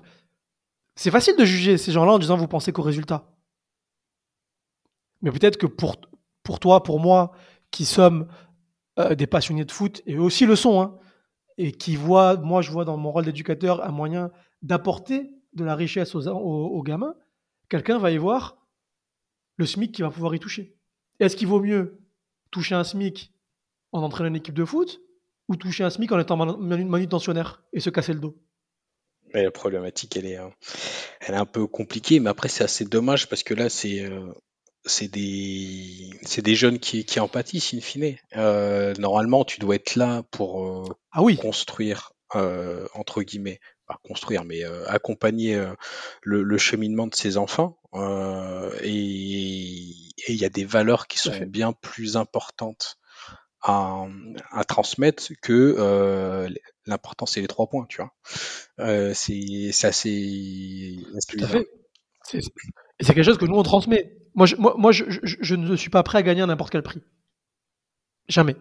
[0.96, 3.32] c'est facile de juger ces gens-là en disant vous pensez qu'au résultat.
[5.22, 5.96] Mais peut-être que pour,
[6.60, 7.32] toi, pour moi,
[7.70, 8.28] qui sommes
[8.98, 10.98] euh, des passionnés de foot, et aussi le sont, hein,
[11.56, 14.30] et qui voient, moi je vois dans mon rôle d'éducateur un moyen
[14.62, 17.14] d'apporter de la richesse aux, aux, aux gamins,
[17.68, 18.66] quelqu'un va y voir
[19.56, 20.76] le SMIC qui va pouvoir y toucher.
[21.18, 22.00] Est-ce qu'il vaut mieux
[22.50, 23.32] toucher un SMIC
[23.92, 25.00] en entraînant une équipe de foot
[25.48, 28.36] ou toucher un SMIC en étant manu- manu- manutentionnaire et se casser le dos?
[29.34, 30.48] Mais la problématique, elle est, euh,
[31.20, 34.32] elle est un peu compliquée, mais après, c'est assez dommage parce que là, c'est euh,
[34.84, 38.16] c'est des, jeunes qui, qui en pâtissent, in fine.
[38.36, 44.44] Euh, normalement, tu dois être là pour euh, Ah oui, construire, entre guillemets, pas construire,
[44.44, 45.72] mais euh, accompagner euh,
[46.22, 47.78] le, le cheminement de ces enfants.
[47.94, 48.92] Euh, et
[50.28, 52.98] il y a des valeurs qui sont bien plus importantes
[53.62, 54.04] à,
[54.52, 56.48] à transmettre que euh,
[56.86, 58.12] l'important, c'est les trois points, tu vois.
[58.78, 60.96] Euh, c'est assez,
[61.28, 61.68] Tout à fait.
[62.24, 62.42] C'est-
[63.00, 64.16] quelque chose que nous on transmet.
[64.34, 66.70] Moi, je, moi, moi, je, je- je ne suis pas prêt à gagner à n'importe
[66.70, 67.02] quel prix.
[68.28, 68.56] Jamais.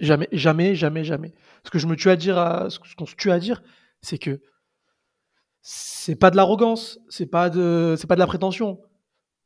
[0.00, 1.34] Jamais, jamais, jamais, jamais.
[1.64, 3.62] Ce que je me tue à dire, à, ce qu'on se tue à dire,
[4.02, 4.40] c'est que
[5.60, 8.80] c'est pas de l'arrogance, c'est pas de, c'est pas de la prétention.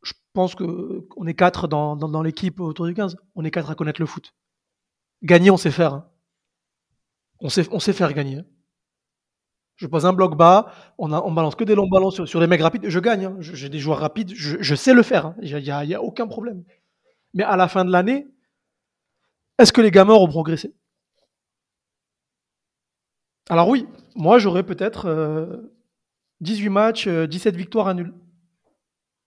[0.02, 3.16] Je pense que on est quatre dans, dans, l'équipe autour du 15.
[3.34, 4.34] On est quatre à connaître le foot.
[5.22, 5.94] Gagner, on sait faire.
[5.94, 6.08] hein.
[7.40, 8.38] On sait, faire gagner.
[8.38, 8.44] hein.
[9.76, 12.40] Je pose un bloc bas, on, a, on balance que des longs ballons sur, sur
[12.40, 13.24] les mecs rapides, je gagne.
[13.24, 13.36] hein.
[13.40, 15.34] J'ai des joueurs rapides, je, sais le faire.
[15.42, 16.62] Il n'y a, a aucun problème.
[17.34, 18.28] Mais à la fin de l'année,
[19.58, 20.74] est-ce que les gamins auront progressé?
[23.48, 25.70] Alors oui, moi j'aurais peut-être
[26.40, 28.12] 18 matchs, 17 victoires à nul.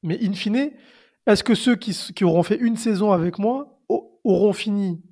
[0.03, 0.72] Mais in fine,
[1.26, 3.80] est-ce que ceux qui, auront fait une saison avec moi
[4.24, 5.03] auront fini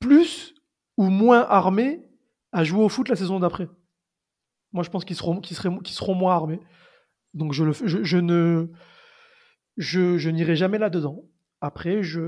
[0.00, 0.54] plus
[0.96, 2.08] ou moins armés
[2.52, 3.68] à jouer au foot la saison d'après?
[4.72, 6.60] Moi, je pense qu'ils seront, moins armés.
[7.34, 7.64] Donc, je,
[8.18, 8.66] ne,
[9.76, 11.22] je n'irai jamais là-dedans.
[11.64, 12.20] Après, je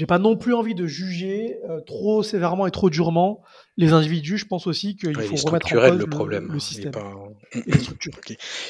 [0.00, 3.40] n'ai pas non plus envie de juger euh, trop sévèrement et trop durement
[3.76, 4.38] les individus.
[4.38, 6.90] Je pense aussi qu'il faut remettre en cause le, problème, le, système.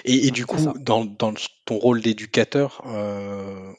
[0.04, 1.32] et, et, du coup, dans, dans,
[1.64, 3.72] ton rôle d'éducateur, euh,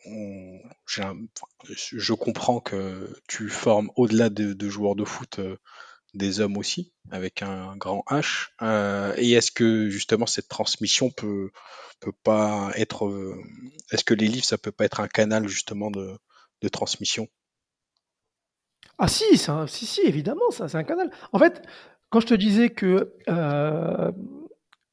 [0.87, 5.57] je comprends que tu formes au-delà de, de, joueurs de foot euh,
[6.13, 8.49] des hommes aussi, avec un grand H.
[8.61, 11.51] Euh, et est-ce que justement cette transmission peut,
[11.99, 13.07] peut pas être.
[13.07, 13.41] Euh,
[13.91, 16.17] est-ce que les livres, ça peut pas être un canal justement de,
[16.61, 17.27] de transmission?
[18.97, 21.11] Ah si, si, si, évidemment, ça, c'est un canal.
[21.31, 21.61] En fait,
[22.09, 24.11] quand je te disais que euh,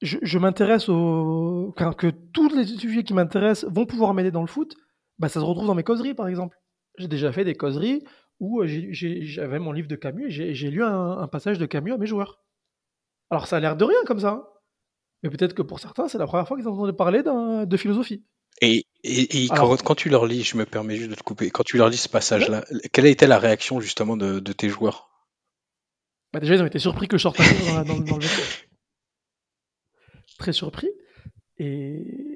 [0.02, 1.74] je, m'intéresse au.
[1.96, 4.74] que tous les sujets qui m'intéressent vont pouvoir m'aider dans le foot,
[5.18, 6.58] bah, ça se retrouve dans mes causeries, par exemple.
[6.98, 8.04] J'ai déjà fait des causeries
[8.40, 12.06] où j'avais mon livre de Camus et j'ai lu un, passage de Camus à mes
[12.06, 12.40] joueurs.
[13.30, 14.44] Alors ça a l'air de rien comme ça, hein.
[15.22, 18.24] mais peut-être que pour certains, c'est la première fois qu'ils entendent parler de philosophie.
[18.60, 21.76] Et, et, quand, tu leur lis, je me permets juste de te couper, quand tu
[21.76, 25.10] leur lis ce passage-là, quelle a été la réaction justement de, tes joueurs?
[26.32, 28.26] Bah Déjà, ils ont été surpris que je sorte un dans, dans, dans le
[30.38, 30.90] Très surpris.
[31.58, 32.33] Et,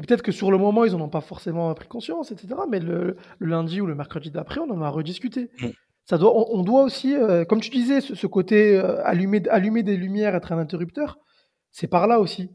[0.00, 2.54] et peut-être que sur le moment, ils n'en ont pas forcément pris conscience, etc.
[2.70, 5.50] Mais le, lundi ou le mercredi d'après, on en a rediscuté.
[5.60, 5.68] Mm.
[6.06, 9.98] Ça doit, on, doit aussi, euh, comme tu disais, ce, côté euh, allumer, allumer des
[9.98, 11.18] lumières, être un interrupteur,
[11.70, 12.48] c'est par là aussi.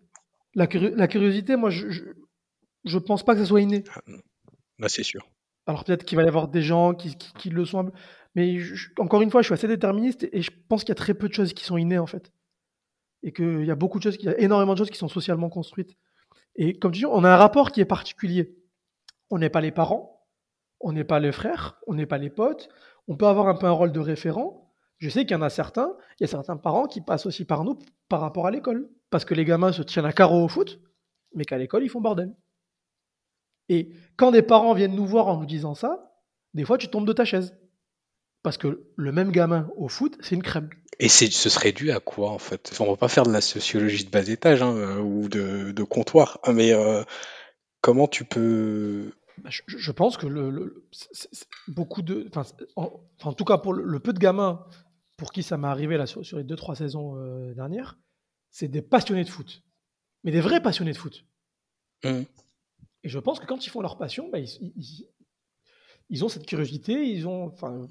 [0.55, 1.87] La, la curiosité, moi, je,
[2.83, 3.83] je, pense pas que ça soit inné.
[3.93, 4.01] Ah,
[4.79, 5.29] là, c'est sûr.
[5.67, 7.91] Alors peut-être qu'il va y avoir des gens qui, qui, le sont,
[8.33, 8.57] mais
[8.97, 11.27] encore une fois, je suis assez déterministe et je pense qu'il y a très peu
[11.27, 12.31] de choses qui sont innées en fait,
[13.21, 15.07] et qu'il y a beaucoup de choses, il y a énormément de choses qui sont
[15.07, 15.95] socialement construites.
[16.56, 18.58] Et comme tu dis, on a un rapport qui est particulier.
[19.30, 20.26] On n'est pas les parents,
[20.80, 22.70] on n'est pas les frères, on n'est pas les potes.
[23.08, 24.74] On peut avoir un peu un rôle de référent.
[24.97, 27.45] Je sais qu'il y en a certains, il y a certains parents qui passent aussi
[27.45, 27.78] par nous
[28.08, 28.89] par rapport à l'école.
[29.10, 30.80] Parce que les gamins se tiennent à carreau au foot,
[31.34, 32.36] mais qu'à l'école, ils font bordel.
[33.70, 36.12] Et quand des parents viennent nous voir en nous disant ça,
[36.53, 37.58] des fois, tu tombes de ta chaise.
[38.45, 40.69] Parce que le même gamin au foot, c'est une crème.
[40.99, 42.77] Et ce serait dû à quoi en fait?
[42.79, 46.39] On va pas faire de la sociologie de bas étage hein, euh, ou de, comptoir,
[46.43, 47.03] hein, mais euh,
[47.81, 50.87] comment tu peux bah, je, pense que le,
[51.67, 52.29] beaucoup de,
[52.75, 54.63] en, tout cas pour le, peu de gamins
[55.17, 57.97] pour qui ça m'est arrivé là sur, les deux trois saisons euh, dernières,
[58.51, 59.63] c'est des passionnés de foot,
[60.23, 61.25] mais des vrais passionnés de foot.
[62.03, 62.21] Mmh.
[63.01, 65.07] Et je pense que quand ils font leur passion, bah, ils,
[66.11, 67.87] ils, ont cette curiosité, ils ont, enfin,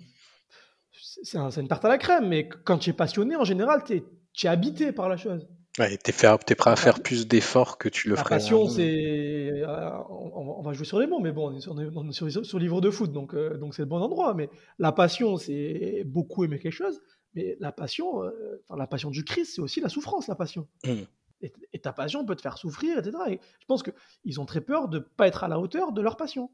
[1.22, 4.48] c'est une tarte à la crème, mais quand tu es passionné, en général, tu es,
[4.48, 5.46] habité par la chose.
[5.78, 8.36] Ouais, tu es, prêt à faire plus d'efforts que tu le ferais.
[8.36, 9.50] La passion, c'est.
[9.50, 12.90] Euh, on, va jouer sur les mots, mais bon, on est sur, sur, livre de
[12.90, 14.34] foot, donc euh, donc c'est le bon endroit.
[14.34, 17.00] Mais la passion, c'est beaucoup aimer quelque chose.
[17.34, 20.68] Mais la passion, euh, la passion du Christ, c'est aussi la souffrance, la passion.
[20.84, 20.90] Mmh.
[21.40, 23.18] Et, et, ta passion peut te faire souffrir, etc.
[23.28, 26.00] Et je pense qu'ils ont très peur de ne pas être à la hauteur de
[26.00, 26.50] leur passion.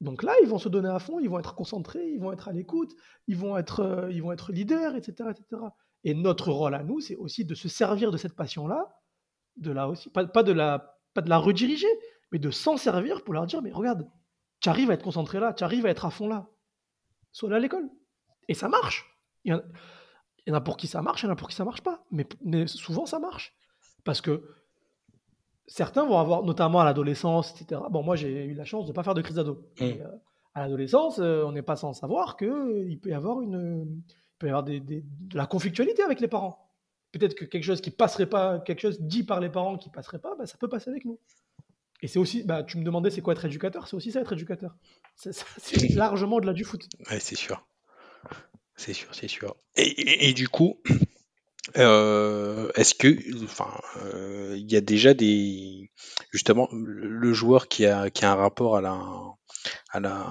[0.00, 2.48] Donc là, ils vont se donner à fond, ils vont être concentrés, ils vont être
[2.48, 2.92] à l'écoute,
[3.26, 5.62] ils vont être, euh, ils vont être leaders, etc., etc.
[6.04, 8.86] Et notre rôle à nous, c'est aussi de se servir de cette passion-là,
[9.56, 11.88] de la aussi, pas, de la, pas de la rediriger,
[12.30, 14.08] mais de s'en servir pour leur dire, mais regarde,
[14.60, 16.48] tu arrives à être concentré là, tu arrives à être à fond là,
[17.32, 17.90] sois là à l'école.
[18.46, 19.04] Et ça marche.
[19.44, 19.52] Il
[20.46, 21.82] y, en, a pour qui ça marche, il y en a pour qui ça marche
[21.82, 22.04] pas.
[22.10, 23.54] Mais souvent, ça marche.
[24.04, 24.42] Parce que
[25.68, 27.80] certains vont avoir, notamment à l'adolescence, etc.
[27.90, 29.62] Bon, moi, j'ai eu la chance de ne pas faire de crise d'ado.
[29.78, 29.84] Mmh.
[29.84, 30.08] Euh,
[30.54, 34.02] à l'adolescence, euh, on n'est pas sans savoir qu'il peut y avoir, une,
[34.38, 35.02] peut y avoir des, de
[35.34, 36.66] la conflictualité avec les parents.
[37.12, 40.18] Peut-être que quelque chose qui passerait pas, quelque chose dit par les parents qui passerait
[40.18, 41.20] pas, bah, ça peut passer avec nous.
[42.00, 44.32] Et c'est aussi, bah, tu me demandais c'est quoi être éducateur, c'est aussi ça être
[44.32, 44.74] éducateur.
[45.16, 46.88] C'est largement au-delà du foot.
[47.10, 47.66] Ouais, c'est sûr.
[48.76, 49.56] C'est sûr, c'est sûr.
[49.74, 50.80] et, du coup,
[51.76, 53.70] euh, est-ce que, enfin,
[54.02, 55.90] euh, il y a déjà des,
[56.32, 58.98] justement, le joueur qui a, qui a un rapport à la,
[59.90, 60.26] à la,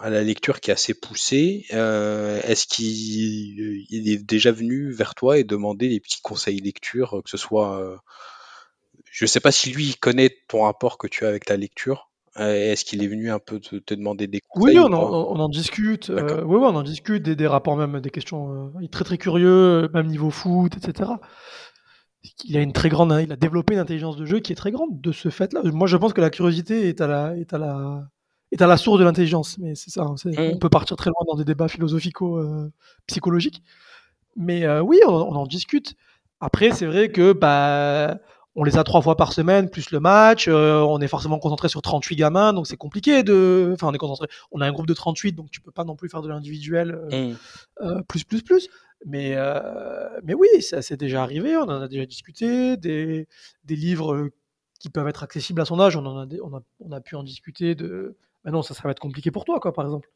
[0.00, 5.38] à la lecture qui est assez poussé, euh, est-ce qu'il est déjà venu vers toi
[5.38, 8.00] et demander des petits conseils lecture, que ce soit,
[9.10, 12.84] je sais pas si lui connaît ton rapport que tu as avec la lecture, est-ce
[12.84, 16.10] qu'il est venu un peu te, demander des conseils Oui, on en, discute.
[16.10, 18.50] Euh, oui, on en discute, des, rapports même, des questions.
[18.50, 21.10] Euh, il est très très curieux, même niveau foot, etc.
[22.44, 24.70] Il a une très grande, il a développé une intelligence de jeu qui est très
[24.70, 25.00] grande.
[25.00, 28.08] De ce fait-là, moi je pense que la curiosité est à la, est à la,
[28.50, 29.58] est à la source de l'intelligence.
[29.58, 30.02] Mais c'est ça.
[30.02, 30.54] Hein, mmh.
[30.54, 33.62] On peut partir très loin dans des débats philosophico-psychologiques.
[33.66, 33.70] Euh,
[34.36, 35.96] mais oui, on, en discute.
[36.40, 38.18] Après, c'est vrai que bah,
[38.54, 40.46] on les a trois fois par semaine, plus le match.
[40.48, 43.70] euh, on est forcément concentré sur 38 gamins, donc c'est compliqué de.
[43.74, 44.28] Enfin, on est concentré.
[44.50, 46.98] On a un groupe de 38, donc tu peux pas non plus faire de l'individuel
[47.12, 47.36] euh, Mmh.
[47.82, 48.68] euh, plus, plus, plus.
[49.06, 49.36] Mais,
[50.22, 51.56] mais oui, ça c'est déjà arrivé.
[51.56, 52.76] On en a déjà discuté.
[52.76, 53.26] Des,
[53.64, 54.28] des livres
[54.78, 57.16] qui peuvent être accessibles à son âge, on, en a, on, a, on a pu
[57.16, 57.74] en discuter.
[57.74, 58.16] De.
[58.44, 60.08] Bah non, ça, ça va être compliqué pour toi, quoi, par exemple.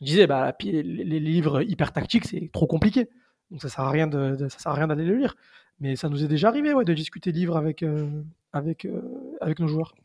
[0.00, 3.08] Je disais, bah, les, les livres hyper tactiques, c'est trop compliqué.
[3.50, 5.36] Donc ça sert à rien de, de- ça sert à rien d'aller le lire.
[5.82, 8.08] Mais ça nous est déjà arrivé ouais, de discuter livres avec, euh,
[8.52, 9.02] avec, euh,
[9.40, 9.96] avec nos joueurs.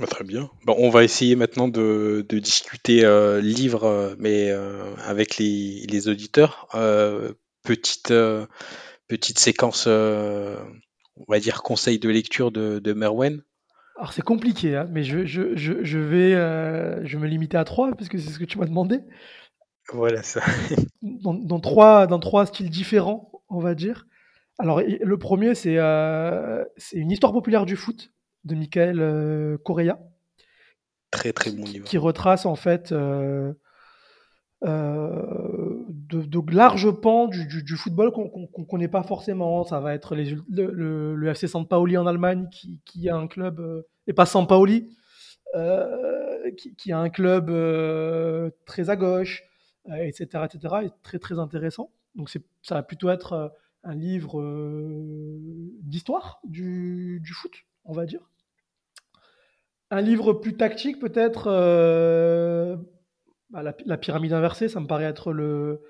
[0.00, 0.48] Bah, très bien.
[0.64, 5.84] Bon, on va essayer maintenant de, de discuter euh, livre, euh, mais euh, avec les,
[5.90, 6.68] les auditeurs.
[6.74, 8.46] Euh, petite, euh,
[9.08, 10.56] petite séquence, euh,
[11.16, 13.42] on va dire conseil de lecture de, de Merwen.
[13.98, 17.64] Alors c'est compliqué, hein, mais je, je, je, je vais, euh, je me limiter à
[17.64, 19.00] trois, parce que c'est ce que tu m'as demandé.
[19.92, 20.40] Voilà ça.
[21.02, 24.06] Dans, dans trois, dans trois styles différents, on va dire.
[24.58, 28.12] Alors le premier, c'est euh, c'est une histoire populaire du foot
[28.44, 29.98] de Michael euh, Correa,
[31.10, 31.84] Très très qui, bon livre.
[31.86, 33.52] qui retrace en fait euh,
[34.62, 39.64] de, de larges pans du, du- du football qu'on ne connaît pas forcément.
[39.64, 43.16] Ça va être les- le, le- le FC San Paoli en Allemagne qui, qui a
[43.16, 44.88] un club, et pas San Paoli,
[46.56, 47.46] qui, qui a un club
[48.64, 49.42] très à gauche,
[49.88, 51.90] etc., etc., et très très intéressant.
[52.14, 52.30] Donc
[52.62, 53.52] ça va plutôt être
[53.86, 55.38] un livre euh,
[55.82, 57.52] d'histoire du, du foot,
[57.84, 58.20] on va dire.
[59.90, 62.76] Un livre plus tactique peut-être, euh,
[63.50, 65.80] bah, la, la pyramide inversée, ça me paraît être le,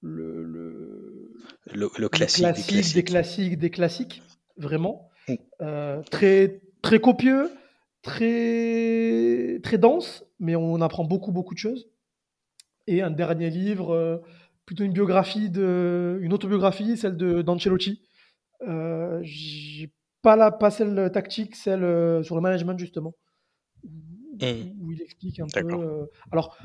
[0.00, 1.32] le, le-
[1.66, 3.58] Le, le le classique des classique des classiques.
[3.58, 4.22] des classiques,
[4.56, 5.10] vraiment.
[5.28, 5.34] Mm.
[5.62, 7.50] Euh, très, très copieux,
[8.02, 11.88] très, très dense, mais on apprend beaucoup, beaucoup de choses.
[12.86, 14.22] Et un dernier livre,
[14.70, 18.02] plutôt une biographie, de, une autobiographie, celle de d'Ancelotti.
[18.68, 19.90] Euh, j'ai
[20.22, 23.12] pas, la, pas celle tactique, celle euh, sur le management, justement,
[23.82, 23.88] où,
[24.80, 25.60] où il explique un peu.
[25.60, 25.80] D'accord.
[25.80, 26.56] euh, alors,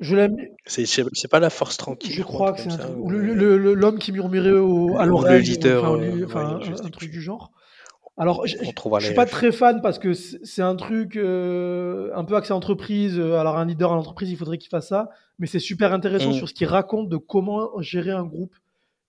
[0.00, 0.34] je l'aime,
[0.66, 2.84] C'est c'est- pas la force tranquille, je crois, que c'est comme un ça.
[2.88, 2.96] truc.
[2.98, 6.84] ou, ou le- le- le- L'homme qui murmurait au- à le l'oreille, leader, enfin, ouais,
[6.84, 7.52] un, truc du genre.
[8.18, 12.36] Alors, je, je suis pas très fan parce que c'est un truc euh, un peu
[12.36, 13.18] axé entreprise.
[13.18, 15.08] Euh, Alors, un leader à l'entreprise, il faudrait qu'il fasse ça,
[15.38, 16.34] mais c'est super intéressant Mm.
[16.34, 18.54] sur ce qu'il raconte de comment gérer un groupe.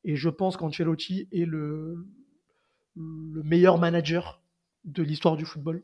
[0.06, 2.06] Et je pense qu'Ancelotti est le,
[2.96, 4.42] le meilleur manager
[4.86, 5.84] de l'histoire du football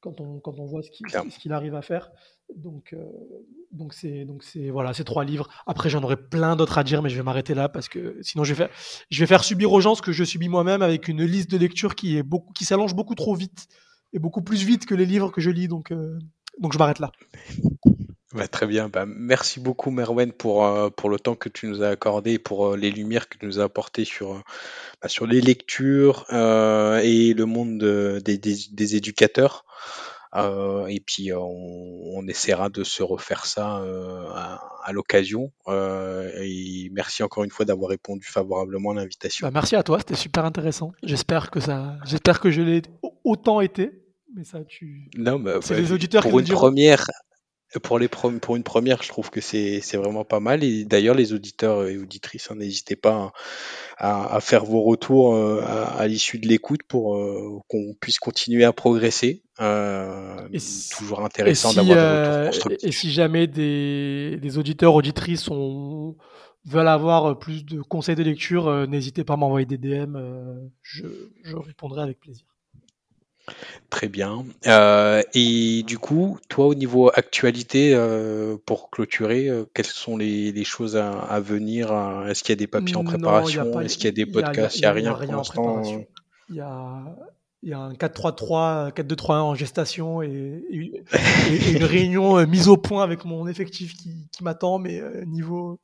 [0.00, 1.30] quand on, quand on voit ce qu'il Clairement.
[1.30, 2.10] ce qu'il arrive à faire.
[2.56, 2.98] Donc, euh,
[3.72, 5.48] donc c'est donc c'est voilà, ces trois livres.
[5.66, 8.44] Après, j'en aurais plein d'autres à dire, mais je vais m'arrêter là parce que sinon,
[8.44, 8.70] je vais faire
[9.10, 11.56] je vais faire subir aux gens ce que je subis moi-même avec une liste de
[11.58, 13.68] lecture qui est beaucoup qui s'allonge beaucoup trop vite
[14.12, 15.68] et beaucoup plus vite que les livres que je lis.
[15.68, 16.18] Donc euh,
[16.58, 17.12] donc je m'arrête là.
[18.32, 18.88] Bah, très bien.
[18.88, 22.38] Bah, merci beaucoup, Merwen, pour, euh, pour le temps que tu nous as accordé et
[22.38, 24.40] pour les lumières que tu nous as apportées sur,
[25.02, 29.64] bah, sur les lectures et le monde de- des, des- des éducateurs.
[30.36, 35.50] Euh, et puis, euh, on, on essaiera de se refaire ça euh, à, à l'occasion.
[35.68, 39.46] Euh, et merci encore une fois d'avoir répondu favorablement à l'invitation.
[39.46, 40.92] Bah, merci à toi, c'était super intéressant.
[41.02, 43.90] J'espère que ça j'espère que je l'ai au- autant été,
[44.36, 46.60] mais ça tu Non, bah, c'est bah, les auditeurs qui pour nous une diront.
[46.60, 47.06] première,
[47.78, 50.64] pour les prom- pour une première, je trouve que c'est c'est vraiment pas mal.
[50.64, 53.32] Et d'ailleurs, les auditeurs et auditrices, hein, n'hésitez pas
[53.98, 58.18] à, à faire vos retours euh, à, à l'issue de l'écoute pour euh, qu'on puisse
[58.18, 59.42] continuer à progresser.
[59.60, 62.96] Euh, Et si, toujours et intéressant si, d'avoir des retours euh, et- constructifs.
[62.98, 66.16] si jamais des, des auditeurs, auditrices ont-
[66.64, 70.54] veulent avoir plus de conseils de lecture, euh, n'hésitez pas à m'envoyer des DM, euh,
[70.82, 71.06] je,
[71.42, 72.44] je répondrai avec plaisir.
[73.90, 74.44] Très bien.
[74.68, 80.52] Euh, et du coup, toi, au niveau actualité, euh, pour clôturer, euh, quelles sont les,
[80.52, 81.90] les choses à, à venir?
[81.92, 83.10] euh, Est-ce qu'il y a des papiers en Non,
[83.48, 83.72] il y a préparation?
[83.72, 84.76] pas, Est-ce qu'il y a des il y a, il y a- podcasts?
[84.76, 85.52] Il n'y a a- il y a rien pour rien en l'instant.
[85.62, 86.06] préparation.
[86.50, 87.16] Il y a,
[87.64, 90.28] il y a un 4-3-3, 4-2-3-1 en gestation et,
[90.70, 91.02] et-
[91.50, 95.24] et une réunion euh, mise au point avec mon effectif qui, qui m'attend, mais euh,
[95.24, 95.80] niveau,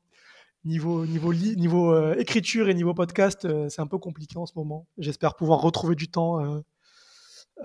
[0.65, 4.47] niveau, niveau, li- niveau euh, écriture et niveau podcast, euh, c'est un peu compliqué en
[4.47, 4.87] ce moment.
[4.97, 6.61] J'espère pouvoir retrouver du temps euh,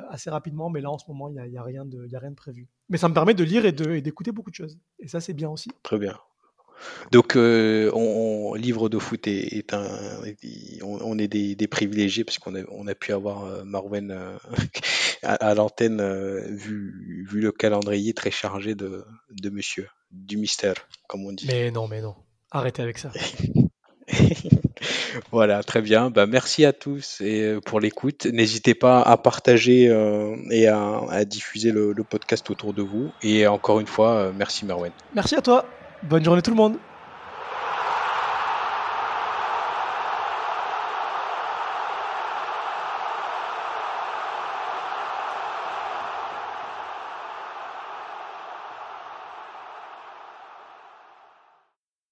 [0.09, 2.15] assez rapidement, mais là en ce moment, il n'y a, y a rien de, y
[2.15, 2.67] a rien de prévu.
[2.89, 4.77] Mais ça me permet de lire et d'écouter beaucoup de choses.
[4.99, 5.69] Et ça, c'est bien aussi.
[5.83, 6.17] Très bien.
[7.11, 7.99] Donc, euh, on,
[8.51, 9.87] on- Livre de foot est, est un,
[10.81, 14.11] on, on est des, des privilégiés parce qu'on a, on a pu avoir euh, Marwen
[14.11, 14.37] euh,
[15.23, 20.75] à, à l'antenne euh, vu, vu le calendrier très chargé de, de monsieur, du mystère,
[21.07, 21.45] comme on dit.
[21.47, 22.15] Mais non, mais non.
[22.49, 23.11] Arrêtez avec ça.
[25.31, 26.09] Voilà, très bien.
[26.09, 28.25] Bah, merci à tous et, euh, pour l'écoute.
[28.25, 33.11] N'hésitez pas à partager euh, et à, diffuser le, podcast autour de vous.
[33.21, 34.91] Et encore une fois, euh, merci Marwen.
[35.15, 35.65] Merci à toi.
[36.03, 36.77] Bonne journée tout le monde.